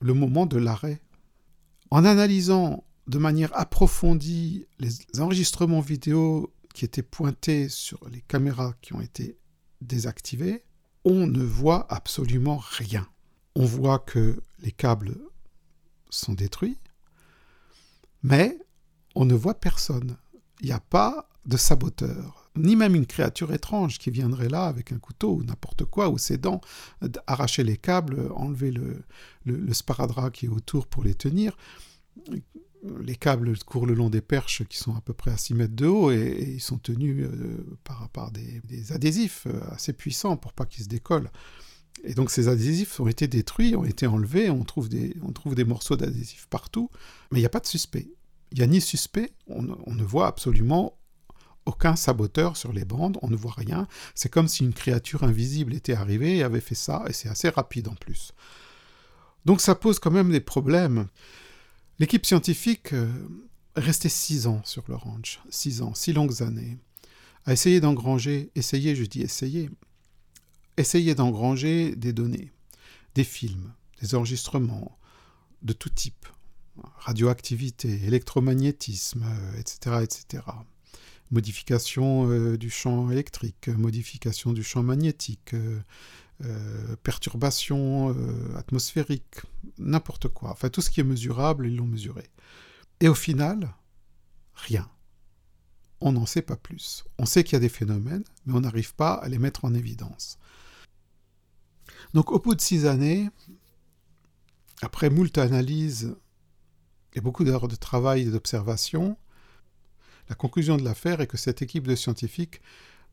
le 0.00 0.14
moment 0.14 0.46
de 0.46 0.56
l'arrêt. 0.58 1.00
En 1.90 2.04
analysant 2.04 2.84
de 3.06 3.18
manière 3.18 3.50
approfondie 3.58 4.66
les 4.78 5.20
enregistrements 5.20 5.80
vidéo 5.80 6.54
qui 6.74 6.84
étaient 6.84 7.02
pointés 7.02 7.68
sur 7.68 8.08
les 8.08 8.20
caméras 8.22 8.74
qui 8.80 8.94
ont 8.94 9.00
été 9.00 9.36
désactivées, 9.80 10.64
on 11.04 11.26
ne 11.26 11.42
voit 11.42 11.86
absolument 11.92 12.58
rien. 12.58 13.06
On 13.54 13.64
voit 13.64 13.98
que 13.98 14.40
les 14.60 14.72
câbles 14.72 15.16
sont 16.10 16.32
détruits, 16.32 16.78
mais 18.22 18.58
on 19.14 19.24
ne 19.24 19.34
voit 19.34 19.54
personne. 19.54 20.16
Il 20.60 20.66
n'y 20.66 20.72
a 20.72 20.80
pas 20.80 21.28
de 21.44 21.56
saboteur, 21.56 22.50
ni 22.56 22.76
même 22.76 22.94
une 22.94 23.06
créature 23.06 23.52
étrange 23.52 23.98
qui 23.98 24.10
viendrait 24.10 24.48
là 24.48 24.66
avec 24.66 24.92
un 24.92 24.98
couteau 24.98 25.34
ou 25.34 25.42
n'importe 25.42 25.84
quoi, 25.84 26.08
ou 26.08 26.18
ses 26.18 26.38
dents, 26.38 26.60
arracher 27.26 27.64
les 27.64 27.76
câbles, 27.76 28.30
enlever 28.34 28.70
le, 28.70 29.02
le 29.44 29.74
sparadrap 29.74 30.30
qui 30.30 30.46
est 30.46 30.50
autour 30.50 30.86
pour 30.86 31.02
les 31.02 31.14
tenir 31.14 31.56
les 33.00 33.16
câbles 33.16 33.56
courent 33.60 33.86
le 33.86 33.94
long 33.94 34.10
des 34.10 34.20
perches 34.20 34.64
qui 34.64 34.76
sont 34.76 34.94
à 34.94 35.00
peu 35.00 35.12
près 35.12 35.30
à 35.30 35.36
6 35.36 35.54
mètres 35.54 35.76
de 35.76 35.86
haut 35.86 36.10
et, 36.10 36.54
ils 36.54 36.60
sont 36.60 36.78
tenus 36.78 37.24
euh, 37.24 37.78
par, 38.12 38.30
des, 38.32 38.92
adhésifs 38.92 39.46
euh, 39.46 39.60
assez 39.70 39.92
puissants 39.92 40.36
pour 40.36 40.52
pas 40.52 40.66
qu'ils 40.66 40.84
se 40.84 40.88
décollent. 40.88 41.30
Et 42.04 42.14
donc 42.14 42.30
ces 42.30 42.48
adhésifs 42.48 42.98
ont 42.98 43.06
été 43.06 43.28
détruits, 43.28 43.76
ont 43.76 43.84
été 43.84 44.06
enlevés, 44.06 44.50
on 44.50 44.64
trouve 44.64 44.88
des, 44.88 45.16
on 45.22 45.32
trouve 45.32 45.54
des 45.54 45.64
morceaux 45.64 45.96
d'adhésifs 45.96 46.46
partout, 46.50 46.90
mais 47.30 47.38
il 47.38 47.42
n'y 47.42 47.46
a 47.46 47.50
pas 47.50 47.60
de 47.60 47.66
suspect. 47.66 48.08
Il 48.50 48.58
n'y 48.58 48.64
a 48.64 48.66
ni 48.66 48.80
suspect, 48.80 49.32
on, 49.46 49.62
ne 49.62 50.02
voit 50.02 50.26
absolument 50.26 50.98
aucun 51.64 51.96
saboteur 51.96 52.56
sur 52.56 52.72
les 52.72 52.84
bandes, 52.84 53.18
on 53.22 53.28
ne 53.28 53.36
voit 53.36 53.54
rien. 53.56 53.86
C'est 54.14 54.28
comme 54.28 54.48
si 54.48 54.64
une 54.64 54.74
créature 54.74 55.22
invisible 55.22 55.74
était 55.74 55.94
arrivée 55.94 56.38
et 56.38 56.42
avait 56.42 56.60
fait 56.60 56.74
ça, 56.74 57.04
et 57.08 57.12
c'est 57.12 57.28
assez 57.28 57.48
rapide 57.48 57.88
en 57.88 57.94
plus. 57.94 58.32
Donc 59.44 59.60
ça 59.60 59.74
pose 59.74 59.98
quand 59.98 60.10
même 60.10 60.30
des 60.32 60.40
problèmes. 60.40 61.06
L'équipe 62.02 62.26
scientifique 62.26 62.94
euh, 62.94 63.08
restait 63.76 64.08
six 64.08 64.48
ans 64.48 64.60
sur 64.64 64.82
le 64.88 64.96
ranch, 64.96 65.40
six 65.50 65.82
ans, 65.82 65.94
six 65.94 66.12
longues 66.12 66.42
années, 66.42 66.78
a 67.44 67.52
essayé 67.52 67.78
d'engranger, 67.78 68.50
essayer, 68.56 68.96
je 68.96 69.04
dis 69.04 69.22
essayer, 69.22 69.70
essayer 70.76 71.14
d'engranger 71.14 71.94
des 71.94 72.12
données, 72.12 72.50
des 73.14 73.22
films, 73.22 73.72
des 74.00 74.16
enregistrements 74.16 74.98
de 75.62 75.72
tout 75.72 75.90
type, 75.90 76.26
radioactivité, 76.96 77.88
électromagnétisme, 78.04 79.24
etc., 79.56 79.78
euh, 79.86 80.00
etc. 80.00 80.42
Modification 81.32 82.30
euh, 82.30 82.56
du 82.56 82.70
champ 82.70 83.10
électrique, 83.10 83.68
modification 83.68 84.52
du 84.52 84.62
champ 84.62 84.82
magnétique, 84.82 85.54
euh, 86.44 86.96
perturbations 87.02 88.10
euh, 88.10 88.56
atmosphériques, 88.56 89.40
n'importe 89.78 90.28
quoi. 90.28 90.50
Enfin, 90.50 90.68
tout 90.68 90.80
ce 90.80 90.90
qui 90.90 91.00
est 91.00 91.04
mesurable, 91.04 91.66
ils 91.66 91.76
l'ont 91.76 91.86
mesuré. 91.86 92.24
Et 93.00 93.08
au 93.08 93.14
final, 93.14 93.74
rien. 94.54 94.88
On 96.00 96.12
n'en 96.12 96.26
sait 96.26 96.42
pas 96.42 96.56
plus. 96.56 97.04
On 97.18 97.26
sait 97.26 97.44
qu'il 97.44 97.54
y 97.54 97.56
a 97.56 97.60
des 97.60 97.68
phénomènes, 97.68 98.24
mais 98.44 98.54
on 98.54 98.60
n'arrive 98.60 98.94
pas 98.94 99.14
à 99.14 99.28
les 99.28 99.38
mettre 99.38 99.64
en 99.64 99.72
évidence. 99.72 100.38
Donc 102.12 102.32
au 102.32 102.38
bout 102.38 102.54
de 102.54 102.60
six 102.60 102.86
années, 102.86 103.30
après 104.82 105.10
moult 105.10 105.38
analyses 105.38 106.16
et 107.14 107.20
beaucoup 107.20 107.44
d'heures 107.44 107.68
de 107.68 107.76
travail 107.76 108.22
et 108.22 108.30
d'observation, 108.30 109.16
la 110.28 110.34
conclusion 110.34 110.76
de 110.76 110.84
l'affaire 110.84 111.20
est 111.20 111.26
que 111.26 111.36
cette 111.36 111.62
équipe 111.62 111.86
de 111.86 111.94
scientifiques 111.94 112.60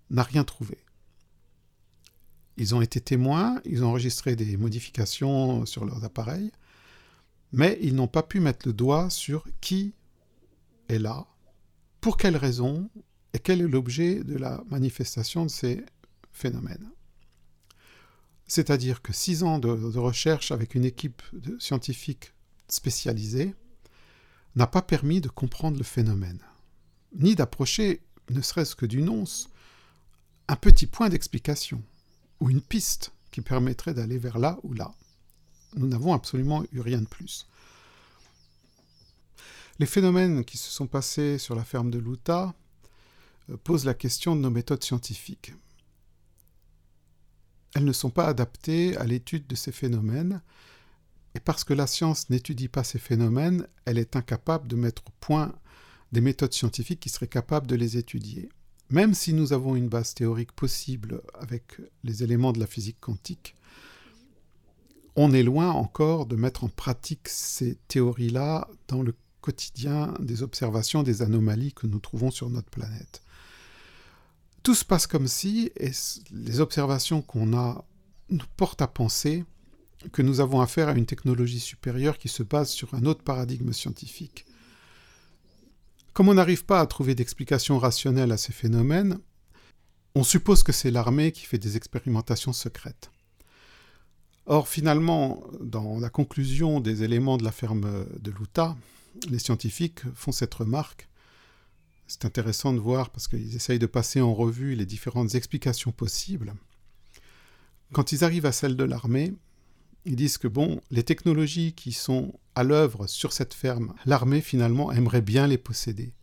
n'a 0.10 0.24
rien 0.24 0.44
trouvé. 0.44 0.78
Ils 2.58 2.76
ont 2.76 2.82
été 2.82 3.00
témoins, 3.00 3.62
ils 3.66 3.84
ont 3.84 3.90
enregistré 3.90 4.36
des 4.36 4.58
modifications 4.58 5.66
sur 5.66 5.86
leurs 5.86 6.04
appareils, 6.04 6.52
mais 7.52 7.78
ils 7.82 7.96
n'ont 7.96 8.08
pas 8.08 8.24
pu 8.24 8.40
mettre 8.40 8.68
le 8.68 8.74
doigt 8.74 9.10
sur 9.10 9.46
qui 9.62 9.94
est 10.90 11.00
là, 11.00 11.26
pour 12.02 12.18
quelles 12.18 12.38
raisons 12.38 12.90
et 13.34 13.40
quel 13.40 13.62
est 13.62 13.68
l'objet 13.68 14.24
de 14.24 14.36
la 14.36 14.64
manifestation 14.70 15.46
de 15.46 15.50
ces 15.50 15.84
phénomènes. 16.32 16.90
C'est-à-dire 18.48 19.02
que 19.02 19.14
six 19.14 19.44
ans 19.44 19.60
de, 19.60 19.70
recherche 19.98 20.52
avec 20.52 20.74
une 20.74 20.86
équipe 20.86 21.22
de 21.34 21.58
scientifiques 21.60 22.34
spécialisée 22.68 23.54
n'a 24.56 24.68
pas 24.68 24.82
permis 24.82 25.22
de 25.22 25.30
comprendre 25.30 25.78
le 25.78 25.84
phénomène, 25.84 26.40
ni 27.14 27.36
d'approcher, 27.36 28.02
ne 28.30 28.42
serait-ce 28.42 28.76
que 28.76 28.86
d'une 28.86 29.10
once, 29.10 29.50
un 30.48 30.56
petit 30.56 30.88
point 30.88 31.10
d'explication 31.10 31.82
ou 32.40 32.50
une 32.50 32.62
piste 32.62 33.12
qui 33.32 33.42
permettrait 33.42 33.94
d'aller 33.94 34.18
vers 34.18 34.40
là 34.40 34.58
ou 34.64 34.74
là. 34.74 34.92
Nous 35.76 35.88
n'avons 35.88 36.14
absolument 36.14 36.64
eu 36.72 36.80
rien 36.80 37.02
de 37.02 37.08
plus. 37.08 37.48
Les 39.78 39.86
phénomènes 39.86 40.44
qui 40.44 40.58
se 40.58 40.70
sont 40.70 40.88
passés 40.88 41.38
sur 41.38 41.56
la 41.56 41.64
ferme 41.64 41.90
de 41.92 42.00
Luta 42.00 42.54
euh, 43.50 43.58
posent 43.58 43.86
la 43.86 43.94
question 43.94 44.36
de 44.36 44.42
nos 44.42 44.50
méthodes 44.50 44.84
scientifiques. 44.84 45.54
Elles 47.76 47.86
ne 47.86 47.94
sont 47.94 48.10
pas 48.10 48.28
adaptées 48.28 48.98
à 48.98 49.06
l'étude 49.06 49.48
de 49.48 49.56
ces 49.56 49.72
phénomènes, 49.72 50.42
et 51.36 51.40
parce 51.40 51.64
que 51.64 51.74
la 51.74 51.86
science 51.86 52.30
n'étudie 52.30 52.68
pas 52.68 52.84
ces 52.84 52.98
phénomènes, 53.00 53.68
elle 53.86 54.00
est 54.00 54.16
incapable 54.16 54.68
de 54.68 54.76
mettre 54.76 55.04
au 55.08 55.12
point 55.20 55.54
des 56.12 56.22
méthodes 56.22 56.54
scientifiques 56.54 57.00
qui 57.00 57.10
seraient 57.10 57.28
capables 57.28 57.68
de 57.68 57.76
les 57.76 57.98
étudier. 57.98 58.50
Même 58.90 59.14
si 59.14 59.34
nous 59.34 59.54
avons 59.54 59.76
une 59.76 59.90
base 59.90 60.14
théorique 60.14 60.52
possible 60.52 61.22
avec 61.40 61.78
les 62.04 62.24
éléments 62.24 62.54
de 62.54 62.60
la 62.60 62.68
physique 62.68 63.00
quantique, 63.00 63.56
on 65.16 65.32
est 65.34 65.44
loin 65.44 65.72
encore 65.72 66.26
de 66.26 66.36
mettre 66.36 66.64
en 66.64 66.70
pratique 66.70 67.28
ces 67.28 67.76
théories-là 67.88 68.68
dans 68.88 69.02
le 69.02 69.14
quotidien 69.42 70.14
des 70.20 70.44
observations 70.44 71.04
des 71.04 71.22
anomalies 71.22 71.74
que 71.74 71.88
nous 71.88 72.00
trouvons 72.00 72.32
sur 72.32 72.50
notre 72.50 72.70
planète. 72.70 73.22
Tout 74.64 74.76
se 74.76 74.86
passe 74.86 75.08
comme 75.08 75.28
si, 75.28 75.72
et 75.78 75.92
les 76.32 76.60
observations 76.60 77.22
qu'on 77.22 77.58
a 77.58 77.86
nous 78.30 78.46
portent 78.58 78.82
à 78.82 78.88
penser 78.88 79.46
que 80.12 80.22
nous 80.22 80.40
avons 80.40 80.62
affaire 80.62 80.90
à 80.90 80.94
une 80.94 81.06
technologie 81.06 81.60
supérieure 81.60 82.18
qui 82.18 82.30
se 82.30 82.44
base 82.44 82.70
sur 82.70 82.94
un 82.94 83.06
autre 83.06 83.24
paradigme 83.24 83.74
scientifique. 83.74 84.46
Comme 86.20 86.28
on 86.28 86.34
n'arrive 86.34 86.66
pas 86.66 86.82
à 86.82 86.86
trouver 86.86 87.16
d'explication 87.16 87.80
rationnelle 87.80 88.34
à 88.34 88.38
ces 88.38 88.52
phénomènes, 88.52 89.20
on 90.16 90.24
suppose 90.26 90.64
que 90.64 90.74
c'est 90.74 90.92
l'armée 90.92 91.32
qui 91.32 91.46
fait 91.46 91.58
des 91.58 91.78
expérimentations 91.78 92.52
secrètes. 92.52 93.10
Or, 94.46 94.68
finalement, 94.68 95.42
dans 95.62 95.98
la 95.98 96.10
conclusion 96.10 96.82
des 96.82 97.04
éléments 97.04 97.38
de 97.38 97.46
la 97.46 97.54
ferme 97.54 98.06
de 98.20 98.32
l'Utah, 98.32 98.76
les 99.30 99.40
scientifiques 99.40 100.02
font 100.14 100.34
cette 100.34 100.54
remarque. 100.54 101.08
C'est 102.06 102.26
intéressant 102.26 102.74
de 102.74 102.80
voir 102.80 103.12
parce 103.12 103.30
qu'ils 103.30 103.56
essayent 103.56 103.80
de 103.80 103.86
passer 103.86 104.20
en 104.20 104.34
revue 104.34 104.76
les 104.76 104.86
différentes 104.86 105.36
explications 105.36 105.94
possibles. 105.94 106.54
Quand 107.94 108.12
ils 108.12 108.26
arrivent 108.26 108.46
à 108.46 108.52
celle 108.52 108.76
de 108.76 108.84
l'armée, 108.84 109.32
ils 110.06 110.16
disent 110.16 110.38
que 110.38 110.48
bon, 110.48 110.82
les 110.92 111.04
technologies 111.04 111.74
qui 111.74 111.92
sont 111.92 112.34
à 112.56 112.64
l'œuvre 112.64 113.08
sur 113.08 113.34
cette 113.34 113.54
ferme, 113.54 113.94
l'armée 114.06 114.42
finalement 114.42 114.92
aimerait 114.92 115.22
bien 115.22 115.48
les 115.48 115.58
posséder. 115.58 116.14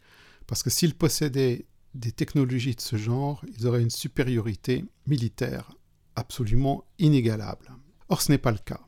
Parce 0.46 0.62
que 0.62 0.70
s'ils 0.70 0.94
possédaient 0.94 1.66
des 1.94 2.12
technologies 2.12 2.74
de 2.74 2.80
ce 2.80 2.96
genre, 2.96 3.44
ils 3.56 3.66
auraient 3.66 3.82
une 3.82 3.90
supériorité 3.90 4.84
militaire 5.06 5.72
absolument 6.14 6.84
inégalable. 6.98 7.70
Or, 8.08 8.22
ce 8.22 8.32
n'est 8.32 8.38
pas 8.38 8.52
le 8.52 8.58
cas. 8.58 8.80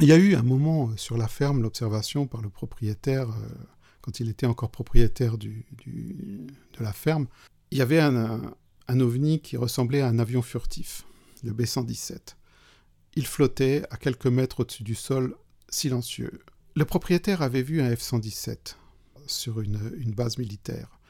Il 0.00 0.06
y 0.06 0.12
a 0.12 0.16
eu 0.16 0.34
un 0.34 0.42
moment 0.42 0.88
euh, 0.88 0.96
sur 0.96 1.18
la 1.18 1.28
ferme, 1.28 1.62
l'observation 1.62 2.26
par 2.26 2.40
le 2.40 2.48
propriétaire, 2.48 3.28
euh, 3.30 3.48
quand 4.00 4.20
il 4.20 4.28
était 4.28 4.46
encore 4.46 4.70
propriétaire 4.70 5.36
de 5.38 5.52
la 6.78 6.92
ferme, 6.92 7.26
il 7.70 7.78
y 7.78 7.82
avait 7.82 7.98
un, 7.98 8.54
un 8.88 9.00
ovni 9.00 9.40
qui 9.40 9.56
ressemblait 9.56 10.00
à 10.00 10.08
un 10.08 10.18
avion 10.18 10.40
furtif, 10.40 11.04
le 11.42 11.52
B-117. 11.52 12.36
Il 13.18 13.26
flottait 13.26 13.82
à 13.90 13.96
quelques 13.96 14.28
mètres 14.28 14.60
au-dessus 14.60 14.84
du 14.84 14.94
sol, 14.94 15.34
silencieux. 15.68 16.38
Le 16.76 16.84
propriétaire 16.84 17.42
avait 17.42 17.62
vu 17.62 17.82
un 17.82 17.92
F-117 17.92 18.76
sur 19.26 19.60
une, 19.60 20.12
base 20.14 20.38
militaire, 20.38 21.00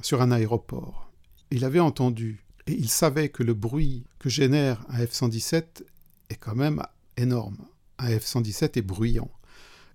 sur 0.00 0.22
un 0.22 0.30
aéroport. 0.30 1.10
Il 1.50 1.64
avait 1.64 1.80
entendu, 1.80 2.44
et 2.68 2.72
il 2.74 2.88
savait 2.88 3.30
que 3.30 3.42
le 3.42 3.52
bruit 3.52 4.06
que 4.20 4.28
génère 4.28 4.86
un 4.88 5.04
F-117 5.04 5.82
est 6.30 6.36
quand 6.36 6.54
même 6.54 6.84
énorme. 7.16 7.66
Un 7.98 8.10
F-117 8.10 8.78
est 8.78 8.82
bruyant. 8.82 9.32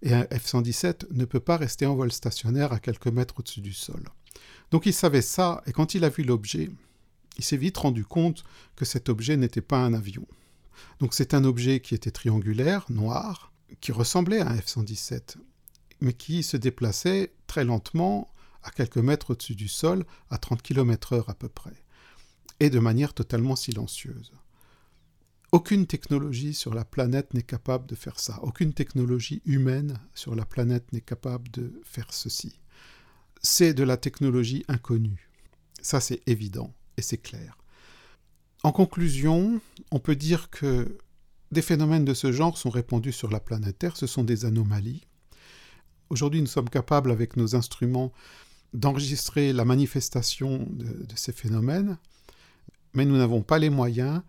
Et 0.01 0.13
un 0.13 0.23
F-117 0.23 1.05
ne 1.11 1.23
peut 1.23 1.39
pas 1.39 1.55
rester 1.55 1.85
en 1.85 1.95
vol 1.95 2.11
stationnaire 2.11 2.73
à 2.73 2.81
quelques 2.81 3.07
mètres 3.07 3.35
au-dessus 3.39 3.61
du 3.61 3.71
sol. 3.71 4.03
Donc 4.71 4.85
il 4.85 4.93
savait 4.93 5.21
ça, 5.21 5.63
et 5.67 5.71
quand 5.71 5.95
il 5.95 6.03
a 6.03 6.09
vu 6.09 6.23
l'objet, 6.23 6.69
il 7.37 7.45
s'est 7.45 7.55
vite 7.55 7.77
rendu 7.77 8.03
compte 8.03 8.43
que 8.75 8.83
cet 8.83 9.07
objet 9.07 9.37
n'était 9.37 9.61
pas 9.61 9.77
un 9.77 9.93
avion. 9.93 10.27
Donc 10.99 11.13
c'est 11.13 11.33
un 11.33 11.43
objet 11.43 11.79
qui 11.79 11.95
était 11.95 12.11
triangulaire, 12.11 12.85
noir, 12.89 13.51
qui 13.81 13.91
ressemblait 13.91 14.39
à 14.39 14.49
un 14.49 14.55
F-117, 14.55 15.35
mais 16.01 16.13
qui 16.13 16.43
se 16.43 16.57
déplaçait 16.57 17.33
très 17.47 17.63
lentement, 17.63 18.33
à 18.63 18.71
quelques 18.71 18.97
mètres 18.97 19.31
au-dessus 19.31 19.55
du 19.55 19.67
sol, 19.67 20.05
à 20.29 20.37
30 20.37 20.61
km/h 20.61 21.23
à 21.27 21.33
peu 21.33 21.49
près, 21.49 21.83
et 22.59 22.69
de 22.69 22.79
manière 22.79 23.13
totalement 23.13 23.55
silencieuse. 23.55 24.33
Aucune 25.51 25.87
technologie 25.87 26.53
sur 26.53 26.73
la 26.73 26.85
planète 26.85 27.33
n'est 27.33 27.41
capable 27.41 27.87
de 27.87 27.95
faire 27.95 28.19
ça. 28.19 28.39
Aucune 28.43 28.73
technologie 28.73 29.41
humaine 29.45 29.99
sur 30.13 30.35
la 30.35 30.45
planète 30.45 30.93
n'est 30.93 31.01
capable 31.01 31.49
de 31.49 31.81
faire 31.83 32.13
ceci. 32.13 32.59
C'est 33.41 33.73
de 33.73 33.83
la 33.83 33.97
technologie 33.97 34.63
inconnue. 34.67 35.29
Ça, 35.81 36.01
c'est 36.01 36.21
évident 36.27 36.73
et 36.97 37.01
c'est 37.01 37.17
clair. 37.17 37.57
En 38.63 38.71
conclusion, 38.73 39.61
on 39.91 39.99
peut 39.99 40.17
dire 40.17 40.49
que 40.49 40.97
des 41.51 41.61
phénomènes 41.61 42.03
de 42.03 42.13
ce 42.13 42.31
genre 42.31 42.57
sont 42.57 42.69
répandus 42.69 43.13
sur 43.13 43.31
la 43.31 43.39
planète 43.39 43.79
Terre, 43.79 43.95
ce 43.95 44.05
sont 44.05 44.23
des 44.23 44.43
anomalies. 44.43 45.07
Aujourd'hui, 46.09 46.41
nous 46.41 46.47
sommes 46.47 46.69
capables, 46.69 47.11
avec 47.11 47.37
nos 47.37 47.55
instruments, 47.55 48.11
d'enregistrer 48.73 49.53
la 49.53 49.63
manifestation 49.63 50.67
de, 50.71 51.05
ces 51.15 51.31
phénomènes, 51.31 51.97
mais 52.93 53.05
nous 53.05 53.17
n'avons 53.17 53.41
pas 53.41 53.59
les 53.59 53.69
moyens, 53.69 54.21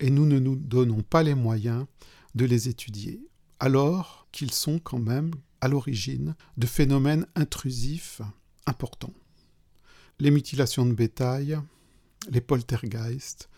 et 0.00 0.10
nous 0.10 0.26
ne 0.26 0.38
nous 0.38 0.54
donnons 0.54 1.02
pas 1.02 1.22
les 1.22 1.34
moyens 1.34 1.86
de 2.34 2.44
les 2.44 2.68
étudier, 2.68 3.20
alors 3.58 4.28
qu'ils 4.32 4.52
sont 4.52 4.78
quand 4.78 4.98
même 4.98 5.30
à 5.60 5.68
l'origine 5.68 6.36
de 6.58 6.66
phénomènes 6.66 7.26
intrusifs 7.34 8.20
importants. 8.66 9.14
Les 10.20 10.30
mutilations 10.30 10.84
de 10.84 10.92
bétail, 10.92 11.58
les 12.30 12.40
poltergeists, 12.40 13.48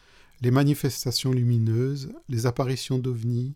les 0.41 0.51
manifestations 0.51 1.33
lumineuses, 1.33 2.13
les 2.29 2.47
apparitions 2.47 2.99
d'ovnis, 2.99 3.55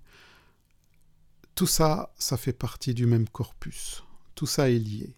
tout 1.54 1.66
ça, 1.66 2.12
ça 2.18 2.36
fait 2.36 2.52
partie 2.52 2.94
du 2.94 3.06
même 3.06 3.28
corpus. 3.28 4.02
Tout 4.34 4.46
ça 4.46 4.70
est 4.70 4.78
lié. 4.78 5.14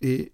Et 0.00 0.32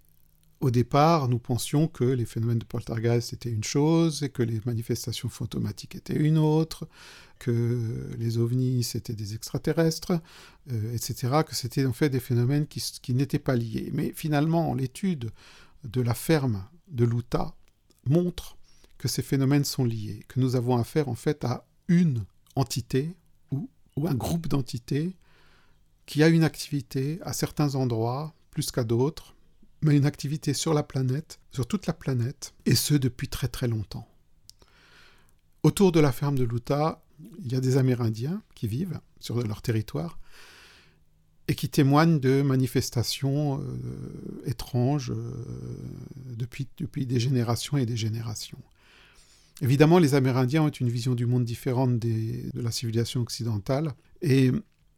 au 0.60 0.70
départ, 0.70 1.28
nous 1.28 1.38
pensions 1.38 1.86
que 1.86 2.04
les 2.04 2.24
phénomènes 2.24 2.58
de 2.58 2.64
poltergeist 2.64 3.32
étaient 3.32 3.50
une 3.50 3.62
chose, 3.62 4.22
et 4.24 4.28
que 4.28 4.42
les 4.42 4.60
manifestations 4.64 5.28
fantomatiques 5.28 5.94
étaient 5.94 6.16
une 6.16 6.38
autre, 6.38 6.88
que 7.38 8.10
les 8.18 8.38
ovnis 8.38 8.82
c'était 8.82 9.12
des 9.14 9.34
extraterrestres, 9.34 10.20
euh, 10.72 10.94
etc., 10.94 11.42
que 11.46 11.54
c'était 11.54 11.86
en 11.86 11.92
fait 11.92 12.10
des 12.10 12.18
phénomènes 12.18 12.66
qui, 12.66 13.14
n'étaient 13.14 13.38
pas 13.38 13.54
liés. 13.54 13.90
Mais 13.92 14.12
finalement, 14.14 14.74
l'étude 14.74 15.30
de 15.84 16.00
la 16.00 16.14
ferme 16.14 16.66
de 16.88 17.04
l'Utah 17.04 17.54
montre 18.06 18.57
que 18.98 19.08
ces 19.08 19.22
phénomènes 19.22 19.64
sont 19.64 19.84
liés, 19.84 20.24
que 20.28 20.40
nous 20.40 20.56
avons 20.56 20.76
affaire 20.76 21.08
en 21.08 21.14
fait 21.14 21.44
à 21.44 21.64
une 21.86 22.24
entité 22.56 23.14
ou, 23.52 23.70
un 24.06 24.14
groupe 24.14 24.46
d'entités 24.46 25.16
qui 26.06 26.22
a 26.22 26.28
une 26.28 26.44
activité 26.44 27.18
à 27.22 27.32
certains 27.32 27.74
endroits 27.74 28.34
plus 28.50 28.70
qu'à 28.70 28.84
d'autres, 28.84 29.34
mais 29.82 29.96
une 29.96 30.06
activité 30.06 30.54
sur 30.54 30.72
la 30.72 30.82
planète, 30.82 31.40
sur 31.50 31.66
toute 31.66 31.86
la 31.86 31.92
planète, 31.92 32.54
et 32.64 32.74
ce 32.74 32.94
depuis 32.94 33.28
très 33.28 33.48
très 33.48 33.66
longtemps. 33.66 34.08
Autour 35.64 35.90
de 35.90 36.00
la 36.00 36.12
ferme 36.12 36.36
de 36.38 36.44
l'Utah, 36.44 37.02
il 37.44 37.52
y 37.52 37.56
a 37.56 37.60
des 37.60 37.76
Amérindiens 37.76 38.42
qui 38.54 38.68
vivent 38.68 39.00
sur 39.18 39.42
leur 39.42 39.62
territoire 39.62 40.18
et 41.48 41.54
qui 41.54 41.68
témoignent 41.68 42.20
de 42.20 42.42
manifestations 42.42 43.60
euh, 43.60 44.42
étranges 44.46 45.10
euh, 45.10 45.32
depuis 46.36 47.06
des 47.06 47.18
générations 47.18 47.76
et 47.76 47.86
des 47.86 47.96
générations. 47.96 48.62
Évidemment, 49.60 49.98
les 49.98 50.14
Amérindiens 50.14 50.62
ont 50.62 50.68
une 50.68 50.88
vision 50.88 51.14
du 51.14 51.26
monde 51.26 51.44
différente 51.44 51.98
de 51.98 52.50
la 52.54 52.70
civilisation 52.70 53.20
occidentale, 53.20 53.92
et 54.22 54.52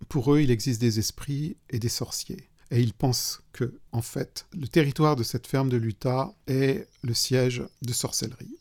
pour 0.08 0.34
eux, 0.34 0.40
il 0.40 0.50
existe 0.50 0.80
des 0.80 0.98
esprits 0.98 1.56
et 1.70 1.78
des 1.78 1.88
sorciers. 1.88 2.48
Et 2.70 2.80
ils 2.80 2.94
pensent 2.94 3.42
que, 3.52 3.80
en 3.92 4.02
fait, 4.02 4.46
le 4.52 4.68
territoire 4.68 5.16
de 5.16 5.22
cette 5.22 5.46
ferme 5.46 5.68
de 5.68 5.76
l'Utah 5.76 6.34
est 6.46 6.86
le 7.02 7.14
siège 7.14 7.62
de 7.82 7.92
sorcellerie. 7.92 8.56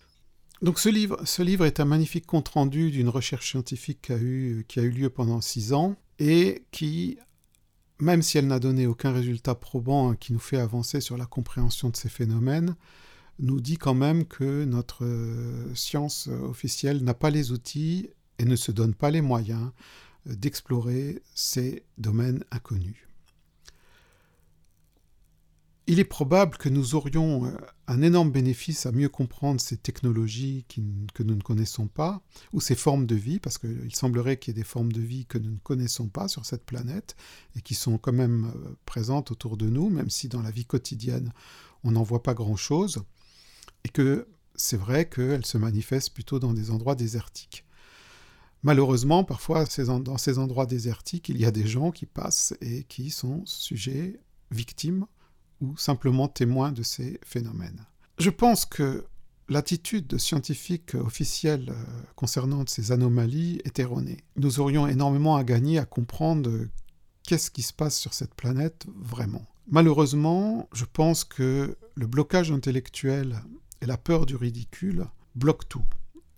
Donc 0.61 0.79
ce 0.79 0.89
livre, 0.89 1.21
ce 1.25 1.41
livre 1.41 1.65
est 1.65 1.79
un 1.79 1.85
magnifique 1.85 2.25
compte-rendu 2.25 2.91
d'une 2.91 3.07
recherche 3.07 3.49
scientifique 3.49 4.01
qui 4.03 4.13
a, 4.13 4.17
eu, 4.17 4.65
qui 4.67 4.79
a 4.79 4.83
eu 4.83 4.89
lieu 4.89 5.09
pendant 5.09 5.39
six 5.39 5.71
ans 5.71 5.95
et 6.17 6.63
qui, 6.71 7.17
même 7.99 8.21
si 8.21 8.37
elle 8.37 8.47
n'a 8.47 8.59
donné 8.59 8.85
aucun 8.85 9.13
résultat 9.13 9.55
probant 9.55 10.15
qui 10.15 10.33
nous 10.33 10.39
fait 10.39 10.57
avancer 10.57 10.99
sur 10.99 11.15
la 11.15 11.25
compréhension 11.25 11.89
de 11.89 11.95
ces 11.95 12.09
phénomènes, 12.09 12.75
nous 13.39 13.61
dit 13.61 13.77
quand 13.77 13.93
même 13.93 14.25
que 14.25 14.65
notre 14.65 15.05
euh, 15.05 15.73
science 15.73 16.27
officielle 16.27 17.03
n'a 17.03 17.13
pas 17.13 17.29
les 17.29 17.51
outils 17.51 18.09
et 18.37 18.45
ne 18.45 18.55
se 18.55 18.71
donne 18.71 18.93
pas 18.93 19.11
les 19.11 19.21
moyens 19.21 19.71
euh, 20.27 20.35
d'explorer 20.35 21.23
ces 21.33 21.83
domaines 21.97 22.43
inconnus. 22.51 23.05
Il 25.87 25.99
est 25.99 26.05
probable 26.05 26.57
que 26.57 26.69
nous 26.69 26.93
aurions 26.93 27.45
euh, 27.45 27.51
un 27.87 28.01
énorme 28.01 28.29
bénéfice 28.29 28.85
à 28.85 28.91
mieux 28.91 29.09
comprendre 29.09 29.61
ces 29.61 29.77
technologies 29.77 30.65
que 31.13 31.23
nous 31.23 31.35
ne 31.35 31.41
connaissons 31.41 31.87
pas, 31.87 32.21
ou 32.53 32.61
ces 32.61 32.75
formes 32.75 33.07
de 33.07 33.15
vie, 33.15 33.39
parce 33.39 33.57
qu'il 33.57 33.95
semblerait 33.95 34.37
qu'il 34.37 34.53
y 34.53 34.57
ait 34.57 34.61
des 34.61 34.67
formes 34.67 34.91
de 34.91 35.01
vie 35.01 35.25
que 35.25 35.39
nous 35.39 35.51
ne 35.51 35.57
connaissons 35.57 36.07
pas 36.07 36.27
sur 36.27 36.45
cette 36.45 36.65
planète, 36.65 37.15
et 37.55 37.61
qui 37.61 37.73
sont 37.73 37.97
quand 37.97 38.13
même 38.13 38.53
présentes 38.85 39.31
autour 39.31 39.57
de 39.57 39.67
nous, 39.67 39.89
même 39.89 40.11
si 40.11 40.27
dans 40.27 40.43
la 40.43 40.51
vie 40.51 40.65
quotidienne 40.65 41.33
on 41.83 41.91
n'en 41.91 42.03
voit 42.03 42.21
pas 42.21 42.35
grand-chose 42.35 43.01
et 43.83 43.89
que 43.89 44.27
c'est 44.55 44.77
vrai 44.77 45.07
qu'elle 45.07 45.45
se 45.45 45.57
manifeste 45.57 46.13
plutôt 46.13 46.39
dans 46.39 46.53
des 46.53 46.71
endroits 46.71 46.95
désertiques. 46.95 47.65
Malheureusement, 48.61 49.23
parfois, 49.23 49.65
dans 50.03 50.17
ces 50.17 50.37
endroits 50.37 50.65
désertiques, 50.65 51.29
il 51.29 51.39
y 51.39 51.45
a 51.45 51.51
des 51.51 51.65
gens 51.65 51.91
qui 51.91 52.05
passent 52.05 52.53
et 52.59 52.83
qui 52.83 53.09
sont 53.09 53.41
sujets, 53.45 54.19
victimes 54.51 55.05
ou 55.61 55.77
simplement 55.77 56.27
témoins 56.27 56.71
de 56.71 56.83
ces 56.83 57.19
phénomènes. 57.23 57.85
Je 58.17 58.29
pense 58.29 58.65
que 58.65 59.05
l'attitude 59.47 60.17
scientifique 60.17 60.95
officielle 60.95 61.69
euh, 61.69 61.83
concernant 62.15 62.65
ces 62.67 62.91
anomalies 62.91 63.61
est 63.63 63.79
erronée. 63.79 64.17
Nous 64.35 64.59
aurions 64.59 64.87
énormément 64.87 65.35
à 65.35 65.43
gagner 65.43 65.79
à 65.79 65.85
comprendre 65.85 66.51
qu'est-ce 67.23 67.51
qui 67.51 67.61
se 67.61 67.73
passe 67.73 67.97
sur 67.97 68.13
cette 68.13 68.33
planète 68.33 68.85
vraiment. 68.95 69.45
Malheureusement, 69.67 70.67
je 70.73 70.85
pense 70.85 71.23
que 71.23 71.77
le 71.95 72.07
blocage 72.07 72.51
intellectuel 72.51 73.41
et 73.81 73.85
la 73.85 73.97
peur 73.97 74.25
du 74.25 74.35
ridicule 74.35 75.05
bloquent 75.35 75.67
tout. 75.67 75.85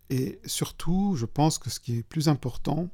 Et 0.10 0.40
surtout, 0.46 1.16
je 1.16 1.26
pense 1.26 1.58
que 1.58 1.70
ce 1.70 1.80
qui 1.80 1.98
est 1.98 2.04
plus 2.04 2.28
important, 2.28 2.90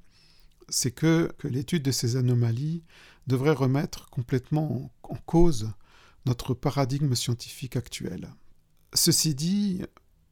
c'est 0.70 0.92
que, 0.92 1.32
l'étude 1.44 1.84
de 1.84 1.92
ces 1.92 2.16
anomalies 2.16 2.84
devrait 3.26 3.54
remettre 3.54 4.10
complètement 4.10 4.92
en, 5.04 5.16
cause 5.16 5.72
notre 6.26 6.54
paradigme 6.54 7.16
scientifique 7.16 7.76
actuel. 7.76 8.30
Ceci 8.94 9.34
dit, 9.34 9.82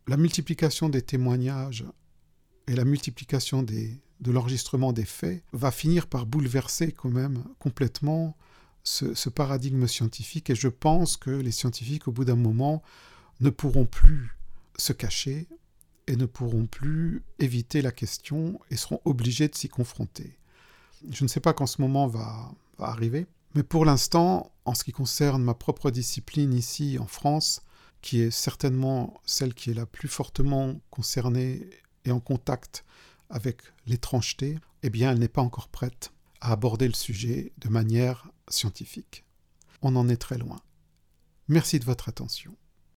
la 0.08 0.18
multiplication 0.18 0.90
des 0.90 1.02
témoignages 1.02 1.86
et 2.68 2.76
la 2.76 2.86
multiplication 2.86 3.64
de 3.64 4.32
l'enregistrement 4.32 4.94
des 4.94 5.06
faits 5.06 5.44
va 5.54 5.72
finir 5.72 6.08
par 6.08 6.26
bouleverser 6.26 6.92
quand 6.92 7.10
même 7.10 7.44
complètement 7.60 8.38
ce, 8.86 9.30
paradigme 9.30 9.88
scientifique 9.88 10.50
et 10.50 10.56
je 10.56 10.68
pense 10.68 11.18
que 11.18 11.32
les 11.32 11.52
scientifiques 11.52 12.08
au 12.08 12.12
bout 12.12 12.26
d'un 12.26 12.36
moment 12.36 12.84
ne 13.40 13.50
pourront 13.50 13.86
plus 13.86 14.36
se 14.78 14.94
cacher 14.94 15.48
et 16.08 16.16
ne 16.16 16.26
pourront 16.26 16.66
plus 16.66 17.24
éviter 17.40 17.82
la 17.82 17.92
question 17.92 18.60
et 18.70 18.76
seront 18.76 19.02
obligés 19.06 19.48
de 19.48 19.56
s'y 19.56 19.70
confronter. 19.70 20.38
Je 21.10 21.24
ne 21.24 21.30
sais 21.30 21.40
pas 21.40 21.54
quand 21.54 21.68
ce 21.68 21.82
moment 21.82 22.08
va, 22.08 22.52
va 22.78 22.88
arriver, 22.88 23.28
mais 23.54 23.64
pour 23.64 23.86
l'instant, 23.86 24.52
en 24.66 24.74
ce 24.74 24.84
qui 24.84 24.92
concerne 24.92 25.44
ma 25.44 25.54
propre 25.54 25.92
discipline 25.92 26.54
ici 26.54 26.98
en 27.00 27.08
France, 27.08 27.62
qui 28.02 28.22
est 28.22 28.32
certainement 28.32 29.14
celle 29.26 29.54
qui 29.54 29.72
est 29.72 29.76
la 29.76 29.86
plus 29.86 30.08
fortement 30.08 30.76
concernée 30.90 31.68
et 32.06 32.12
en 32.12 32.20
contact 32.20 32.86
avec 33.30 33.62
l'étrangeté, 33.88 34.60
eh 34.84 34.90
bien 34.90 35.12
elle 35.12 35.20
n'est 35.20 35.28
pas 35.28 35.42
encore 35.42 35.70
prête 35.70 36.12
à 36.42 36.52
aborder 36.52 36.88
le 36.88 36.94
sujet 36.94 37.52
de 37.58 37.70
manière 37.70 38.30
scientifique. 38.48 39.24
On 39.82 39.96
en 39.96 40.10
est 40.10 40.18
très 40.18 40.38
loin. 40.38 40.62
Merci 41.48 41.80
de 41.80 41.86
votre 41.86 42.10
attention. 42.10 42.56